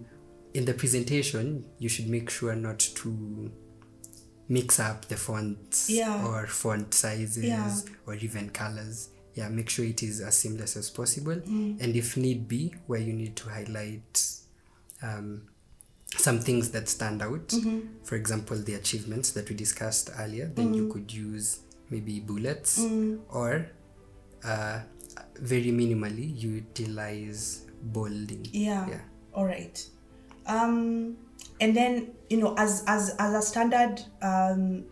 in 0.55 0.65
the 0.65 0.75
presentation, 0.75 1.65
you 1.79 1.89
should 1.89 2.09
make 2.09 2.29
sure 2.31 2.55
not 2.55 2.79
to 2.79 3.51
mix 4.49 4.79
up 4.81 5.07
the 5.09 5.17
fonts 5.17 5.89
Yeah. 5.89 6.27
or 6.27 6.47
font 6.47 6.93
sizes 6.95 7.45
Yeah. 7.45 7.75
or 8.07 8.15
even 8.15 8.51
colors. 8.51 9.09
Yeah, 9.35 9.49
make 9.49 9.71
sure 9.71 9.85
it 9.87 10.03
is 10.03 10.21
as 10.21 10.37
seamless 10.37 10.77
as 10.77 10.91
possible. 10.91 11.37
Mm. 11.37 11.81
And 11.83 11.97
if 11.97 12.17
need 12.19 12.49
be, 12.49 12.75
where 12.87 13.01
you 13.01 13.15
need 13.15 13.35
to 13.37 13.49
highlight 13.49 14.23
um, 15.03 15.43
some 16.19 16.39
things 16.41 16.71
that 16.73 16.89
stand 16.89 17.23
out. 17.23 17.49
Mm-hmm. 17.49 18.05
For 18.05 18.17
example, 18.17 18.57
the 18.59 18.75
achievements 18.75 19.31
that 19.33 19.49
we 19.49 19.57
discussed 19.57 20.11
earlier, 20.19 20.47
then 20.55 20.73
Mm. 20.73 20.77
you 20.77 20.89
could 20.93 21.13
use 21.13 21.61
maybe 21.91 22.21
bullets 22.21 22.79
or 23.31 23.67
uh, 24.45 24.81
very 25.41 25.71
minimally 25.73 26.29
utilize 26.41 27.63
bolding. 27.83 28.47
yeah, 28.53 28.89
Yeah. 28.89 29.01
all 29.35 29.45
right 29.45 29.85
um 30.47 31.17
and 31.61 31.77
then 31.77 32.13
you 32.31 32.37
know 32.37 32.55
as 32.59 32.83
as 32.87 33.15
as 33.19 33.35
a 33.35 33.43
standard 33.43 34.01
um 34.23 34.85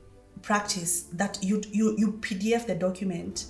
practice 0.43 1.03
that 1.13 1.39
you 1.43 1.61
you 1.71 1.95
you 1.99 2.13
PDF 2.21 2.67
the 2.67 2.75
document, 2.75 3.45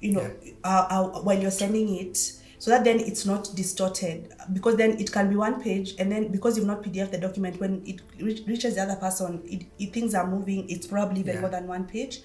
you 0.00 0.12
know, 0.12 0.30
uh, 0.64 0.86
uh, 0.88 1.20
while 1.20 1.38
you're 1.38 1.50
sending 1.50 1.94
it, 1.94 2.16
so 2.58 2.70
that 2.70 2.84
then 2.84 2.98
it's 3.00 3.26
not 3.26 3.50
distorted. 3.54 4.32
Because 4.52 4.76
then 4.76 4.98
it 4.98 5.12
can 5.12 5.28
be 5.28 5.36
one 5.36 5.60
page, 5.60 5.94
and 5.98 6.10
then 6.10 6.28
because 6.32 6.56
you've 6.56 6.66
not 6.66 6.82
PDF 6.82 7.10
the 7.10 7.18
document, 7.18 7.60
when 7.60 7.82
it 7.86 8.00
re- 8.18 8.42
reaches 8.46 8.76
the 8.76 8.82
other 8.82 8.96
person, 8.96 9.42
it, 9.44 9.66
it 9.78 9.92
things 9.92 10.14
are 10.14 10.26
moving. 10.26 10.68
It's 10.70 10.86
probably 10.86 11.20
even 11.20 11.34
Yeah. 11.34 11.40
more 11.42 11.50
than 11.50 11.66
one 11.66 11.84
page. 11.84 12.20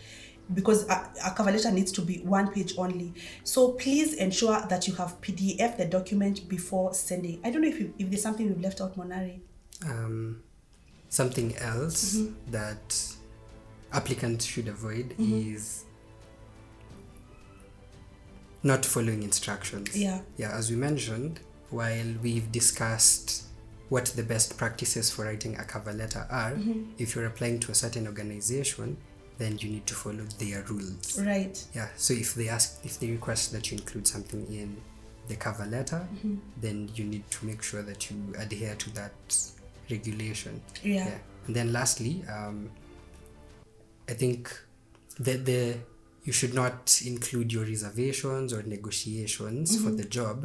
Because 0.53 0.87
a, 0.89 1.09
a 1.25 1.31
cover 1.31 1.51
letter 1.51 1.71
needs 1.71 1.91
to 1.93 2.01
be 2.01 2.17
one 2.19 2.51
page 2.51 2.73
only. 2.77 3.13
So 3.43 3.71
please 3.73 4.13
ensure 4.15 4.61
that 4.67 4.87
you 4.87 4.93
have 4.95 5.19
PDF 5.21 5.77
the 5.77 5.85
document 5.85 6.47
before 6.49 6.93
sending. 6.93 7.39
I 7.43 7.51
don't 7.51 7.61
know 7.61 7.69
if, 7.69 7.79
you, 7.79 7.93
if 7.97 8.09
there's 8.09 8.21
something 8.21 8.47
we've 8.47 8.59
left 8.61 8.81
out, 8.81 8.97
Monari. 8.97 9.39
Um, 9.87 10.43
something 11.09 11.55
else 11.57 12.15
Mm-hmm. 12.15 12.51
that 12.51 13.05
applicants 13.93 14.45
should 14.45 14.67
avoid 14.67 15.09
Mm-hmm. 15.17 15.55
is 15.55 15.85
not 18.63 18.85
following 18.85 19.23
instructions. 19.23 19.97
Yeah. 19.97 20.21
Yeah, 20.37 20.51
as 20.55 20.69
we 20.69 20.75
mentioned, 20.75 21.39
while 21.69 22.13
we've 22.21 22.51
discussed 22.51 23.43
what 23.89 24.05
the 24.07 24.23
best 24.23 24.57
practices 24.57 25.09
for 25.11 25.25
writing 25.25 25.57
a 25.57 25.63
cover 25.63 25.93
letter 25.93 26.27
are, 26.29 26.51
Mm-hmm. 26.51 26.91
if 26.97 27.15
you're 27.15 27.25
applying 27.25 27.59
to 27.61 27.71
a 27.71 27.75
certain 27.75 28.05
organization, 28.07 28.97
then 29.41 29.57
you 29.61 29.69
need 29.75 29.85
to 29.87 29.95
follow 30.03 30.25
their 30.43 30.61
rules. 30.73 31.07
Right. 31.31 31.57
Yeah, 31.73 31.89
so 32.05 32.13
if 32.13 32.29
they 32.35 32.47
ask, 32.57 32.67
if 32.89 32.93
they 32.99 33.09
request 33.17 33.51
that 33.53 33.63
you 33.71 33.77
include 33.81 34.05
something 34.15 34.43
in 34.61 34.69
the 35.27 35.35
cover 35.45 35.65
letter, 35.65 36.01
Mm-hmm. 36.15 36.35
then 36.65 36.77
you 36.97 37.05
need 37.13 37.25
to 37.35 37.39
make 37.49 37.61
sure 37.69 37.83
that 37.89 37.99
you 38.09 38.15
adhere 38.37 38.75
to 38.83 38.89
that 38.99 39.15
regulation. 39.89 40.61
Yeah. 40.83 41.17
And 41.47 41.55
then 41.57 41.67
lastly, 41.79 42.13
um, 42.37 42.69
I 44.07 44.13
think 44.13 44.41
that 45.19 45.45
the 45.45 45.77
you 46.23 46.33
should 46.39 46.53
not 46.53 47.01
include 47.13 47.51
your 47.55 47.65
reservations 47.65 48.53
or 48.53 48.61
negotiations 48.77 49.67
for 49.83 49.89
the 49.89 50.03
job 50.19 50.37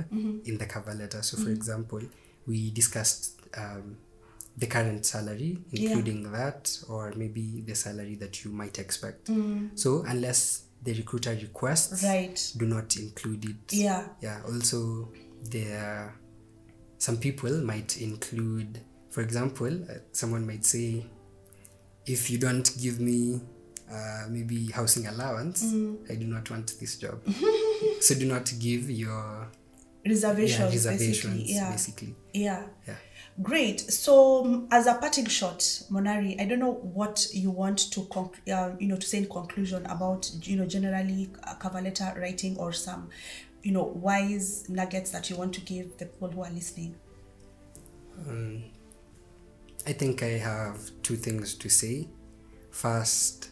in 0.50 0.56
the 0.62 0.64
cover 0.74 0.94
letter. 0.94 1.20
So, 1.22 1.36
for 1.44 1.50
example, 1.50 2.00
we 2.46 2.70
discussed 2.70 3.22
um, 3.64 3.98
the 4.56 4.66
current 4.66 5.04
salary, 5.04 5.58
Yeah. 5.70 5.90
including 5.90 6.32
that, 6.32 6.78
or 6.88 7.12
maybe 7.16 7.62
the 7.66 7.74
salary 7.74 8.14
that 8.16 8.44
you 8.44 8.50
might 8.52 8.78
expect. 8.78 9.26
Mm. 9.26 9.70
So, 9.78 10.02
unless 10.06 10.62
the 10.82 10.94
recruiter 10.94 11.32
requests, 11.34 12.02
Right. 12.02 12.52
do 12.56 12.66
not 12.66 12.96
include 12.96 13.44
it. 13.44 13.72
Yeah. 13.72 14.08
Yeah. 14.22 14.42
Also, 14.48 15.12
there 15.50 16.14
some 16.98 17.18
people 17.18 17.50
might 17.60 18.00
include, 18.00 18.80
for 19.10 19.20
example, 19.20 19.68
uh, 19.90 19.98
someone 20.12 20.46
might 20.46 20.64
say, 20.64 21.04
if 22.06 22.30
you 22.30 22.38
don't 22.38 22.70
give 22.80 23.00
me 23.00 23.40
uh, 23.90 24.26
maybe 24.28 24.66
housing 24.72 25.06
allowance, 25.06 25.62
Mm. 25.62 26.10
I 26.10 26.14
do 26.16 26.26
not 26.26 26.50
want 26.50 26.74
this 26.80 26.96
job. 26.96 27.20
so 28.00 28.14
do 28.14 28.26
not 28.26 28.52
give 28.58 28.90
your 28.90 29.48
Reservations, 30.04 30.58
yeah, 30.58 30.66
reservations 30.70 31.08
basically. 31.36 31.52
Yeah. 31.52 31.70
basically. 31.70 32.14
Yeah. 32.32 32.66
Yeah. 32.88 32.96
Great. 33.42 33.80
So, 33.80 34.44
um, 34.44 34.68
as 34.70 34.86
a 34.86 34.94
parting 34.94 35.26
shot, 35.26 35.58
Monari, 35.90 36.40
I 36.40 36.46
don't 36.46 36.58
know 36.58 36.72
what 36.72 37.26
you 37.34 37.50
want 37.50 37.78
to, 37.92 38.00
conc- 38.00 38.50
uh, 38.50 38.74
you 38.78 38.88
know, 38.88 38.96
to 38.96 39.06
say 39.06 39.18
in 39.18 39.28
conclusion 39.28 39.84
about, 39.86 40.30
you 40.42 40.56
know, 40.56 40.64
generally 40.64 41.30
uh, 41.44 41.54
cover 41.54 41.80
letter 41.82 42.14
writing 42.16 42.56
or 42.56 42.72
some, 42.72 43.10
you 43.62 43.72
know, 43.72 43.84
wise 43.84 44.68
nuggets 44.70 45.10
that 45.10 45.28
you 45.28 45.36
want 45.36 45.52
to 45.54 45.60
give 45.60 45.98
the 45.98 46.06
people 46.06 46.30
who 46.30 46.42
are 46.42 46.50
listening. 46.50 46.94
Um, 48.26 48.64
I 49.86 49.92
think 49.92 50.22
I 50.22 50.38
have 50.38 50.78
two 51.02 51.16
things 51.16 51.54
to 51.56 51.68
say. 51.68 52.08
First, 52.70 53.50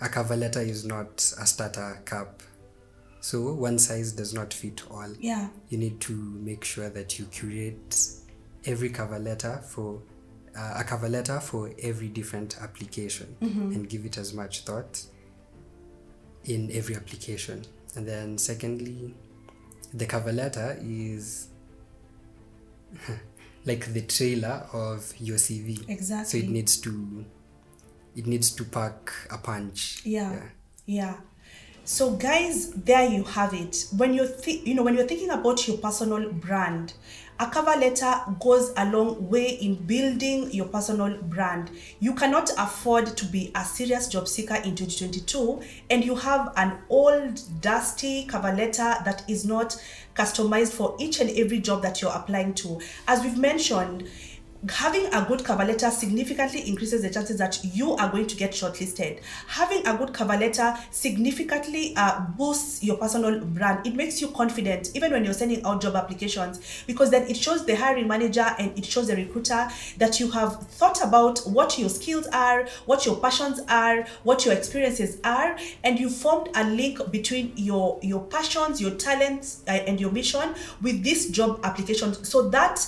a 0.00 0.08
cover 0.08 0.36
letter 0.36 0.60
is 0.60 0.84
not 0.84 1.16
a 1.40 1.46
starter 1.46 2.00
cup. 2.04 2.42
So 3.20 3.52
one 3.52 3.78
size 3.78 4.12
does 4.12 4.32
not 4.32 4.54
fit 4.54 4.82
all. 4.90 5.12
Yeah. 5.18 5.48
You 5.70 5.78
need 5.78 6.00
to 6.02 6.12
make 6.12 6.62
sure 6.62 6.88
that 6.90 7.18
you 7.18 7.24
curate 7.26 7.96
every 8.66 8.88
cover 8.90 9.18
letter 9.18 9.60
for 9.66 10.00
uh, 10.56 10.74
a 10.78 10.84
cover 10.84 11.08
letter 11.08 11.40
for 11.40 11.70
every 11.82 12.08
different 12.08 12.56
application 12.60 13.36
and 13.40 13.88
give 13.88 14.04
it 14.04 14.16
as 14.18 14.32
much 14.32 14.64
thought 14.64 15.02
in 16.44 16.70
every 16.72 16.94
application. 16.94 17.64
And 17.96 18.06
then 18.06 18.38
secondly, 18.38 19.14
the 19.92 20.06
cover 20.06 20.32
letter 20.32 20.76
is 20.80 21.48
like 23.64 23.92
the 23.92 24.02
trailer 24.02 24.66
of 24.72 25.12
your 25.18 25.36
CV. 25.38 25.88
Exactly. 25.88 26.40
So 26.40 26.44
it 26.46 26.50
needs 26.50 26.76
to 26.82 27.24
it 28.16 28.26
needs 28.26 28.52
to 28.52 28.64
pack 28.64 29.12
a 29.30 29.38
punch. 29.38 30.02
yeah 30.04 30.40
yeah 30.86 31.16
so 31.84 32.12
guys 32.12 32.70
there 32.72 33.08
you 33.10 33.24
have 33.24 33.52
it 33.52 33.86
when 33.96 34.14
you 34.14 34.24
think 34.26 34.66
you 34.66 34.74
know 34.74 34.82
when 34.84 34.94
you're 34.94 35.06
thinking 35.06 35.30
about 35.30 35.66
your 35.66 35.76
personal 35.78 36.30
brand 36.32 36.92
a 37.40 37.46
cover 37.48 37.78
letter 37.78 38.14
goes 38.38 38.72
a 38.76 38.90
long 38.90 39.28
way 39.28 39.50
in 39.60 39.74
building 39.74 40.52
your 40.52 40.66
personal 40.66 41.20
brand. 41.22 41.70
You 41.98 42.14
cannot 42.14 42.50
afford 42.58 43.16
to 43.16 43.24
be 43.26 43.50
a 43.54 43.64
serious 43.64 44.08
job 44.08 44.28
seeker 44.28 44.54
in 44.54 44.76
2022 44.76 45.60
and 45.90 46.04
you 46.04 46.14
have 46.14 46.52
an 46.56 46.78
old 46.88 47.40
dusty 47.60 48.24
cover 48.26 48.52
letter 48.52 48.94
that 49.04 49.24
is 49.28 49.44
not 49.44 49.76
customized 50.14 50.72
for 50.72 50.96
each 51.00 51.20
and 51.20 51.30
every 51.30 51.58
job 51.58 51.82
that 51.82 52.00
you're 52.00 52.12
applying 52.14 52.54
to. 52.54 52.80
As 53.08 53.22
we've 53.24 53.38
mentioned 53.38 54.08
having 54.68 55.06
a 55.12 55.24
good 55.26 55.44
cover 55.44 55.64
letter 55.64 55.90
significantly 55.90 56.68
increases 56.68 57.02
the 57.02 57.10
chances 57.10 57.36
that 57.38 57.58
you 57.64 57.92
are 57.92 58.10
going 58.10 58.26
to 58.26 58.36
get 58.36 58.52
shortlisted. 58.52 59.20
Having 59.46 59.86
a 59.86 59.96
good 59.96 60.12
cover 60.12 60.36
letter 60.36 60.74
significantly 60.90 61.94
uh, 61.96 62.20
boosts 62.36 62.82
your 62.82 62.96
personal 62.96 63.40
brand. 63.44 63.86
It 63.86 63.94
makes 63.94 64.20
you 64.20 64.28
confident 64.28 64.90
even 64.94 65.12
when 65.12 65.24
you're 65.24 65.34
sending 65.34 65.64
out 65.64 65.82
job 65.82 65.96
applications 65.96 66.84
because 66.86 67.10
then 67.10 67.28
it 67.28 67.36
shows 67.36 67.64
the 67.66 67.74
hiring 67.74 68.08
manager 68.08 68.46
and 68.58 68.76
it 68.78 68.84
shows 68.84 69.08
the 69.08 69.16
recruiter 69.16 69.68
that 69.98 70.20
you 70.20 70.30
have 70.30 70.60
thought 70.68 71.02
about 71.02 71.38
what 71.40 71.78
your 71.78 71.88
skills 71.88 72.26
are, 72.32 72.66
what 72.86 73.04
your 73.04 73.16
passions 73.16 73.60
are, 73.68 74.04
what 74.22 74.44
your 74.44 74.54
experiences 74.54 75.18
are, 75.24 75.56
and 75.82 75.98
you 75.98 76.08
formed 76.08 76.48
a 76.54 76.64
link 76.64 77.00
between 77.10 77.52
your 77.56 77.98
your 78.02 78.22
passions, 78.22 78.80
your 78.80 78.92
talents, 78.92 79.62
uh, 79.68 79.72
and 79.72 80.00
your 80.00 80.10
mission 80.10 80.54
with 80.82 81.02
this 81.04 81.28
job 81.30 81.60
application. 81.64 82.14
So 82.24 82.48
that 82.50 82.86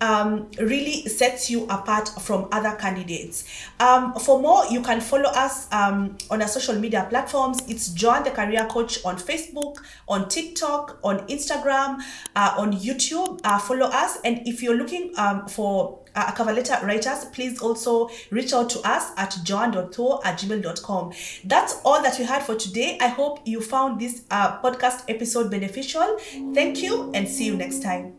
um, 0.00 0.48
really 0.60 1.02
sets 1.08 1.50
you 1.50 1.64
apart 1.66 2.08
from 2.20 2.48
other 2.52 2.76
candidates. 2.76 3.44
Um, 3.80 4.14
for 4.14 4.40
more, 4.40 4.66
you 4.66 4.82
can 4.82 5.00
follow 5.00 5.30
us 5.30 5.72
um, 5.72 6.16
on 6.30 6.42
our 6.42 6.48
social 6.48 6.78
media 6.78 7.06
platforms. 7.08 7.62
It's 7.68 7.88
Joan 7.88 8.24
the 8.24 8.30
Career 8.30 8.66
Coach 8.66 9.04
on 9.04 9.16
Facebook, 9.16 9.78
on 10.08 10.28
TikTok, 10.28 10.98
on 11.02 11.26
Instagram, 11.28 12.00
uh, 12.36 12.54
on 12.56 12.72
YouTube. 12.72 13.40
Uh, 13.44 13.58
follow 13.58 13.86
us. 13.86 14.18
And 14.24 14.46
if 14.46 14.62
you're 14.62 14.76
looking 14.76 15.12
um, 15.16 15.46
for 15.48 16.00
uh, 16.14 16.32
cover 16.32 16.52
letter 16.52 16.78
writers, 16.84 17.24
please 17.26 17.60
also 17.60 18.10
reach 18.30 18.52
out 18.52 18.70
to 18.70 18.80
us 18.80 19.12
at 19.16 19.36
joan.tho 19.44 20.20
at 20.24 20.38
gmail.com. 20.38 21.12
That's 21.44 21.80
all 21.84 22.02
that 22.02 22.18
we 22.18 22.24
had 22.24 22.42
for 22.42 22.54
today. 22.54 22.98
I 23.00 23.08
hope 23.08 23.40
you 23.44 23.60
found 23.60 24.00
this 24.00 24.22
uh, 24.30 24.60
podcast 24.60 25.04
episode 25.08 25.50
beneficial. 25.50 26.18
Thank 26.54 26.82
you 26.82 27.10
and 27.14 27.28
see 27.28 27.46
you 27.46 27.56
next 27.56 27.82
time. 27.82 28.17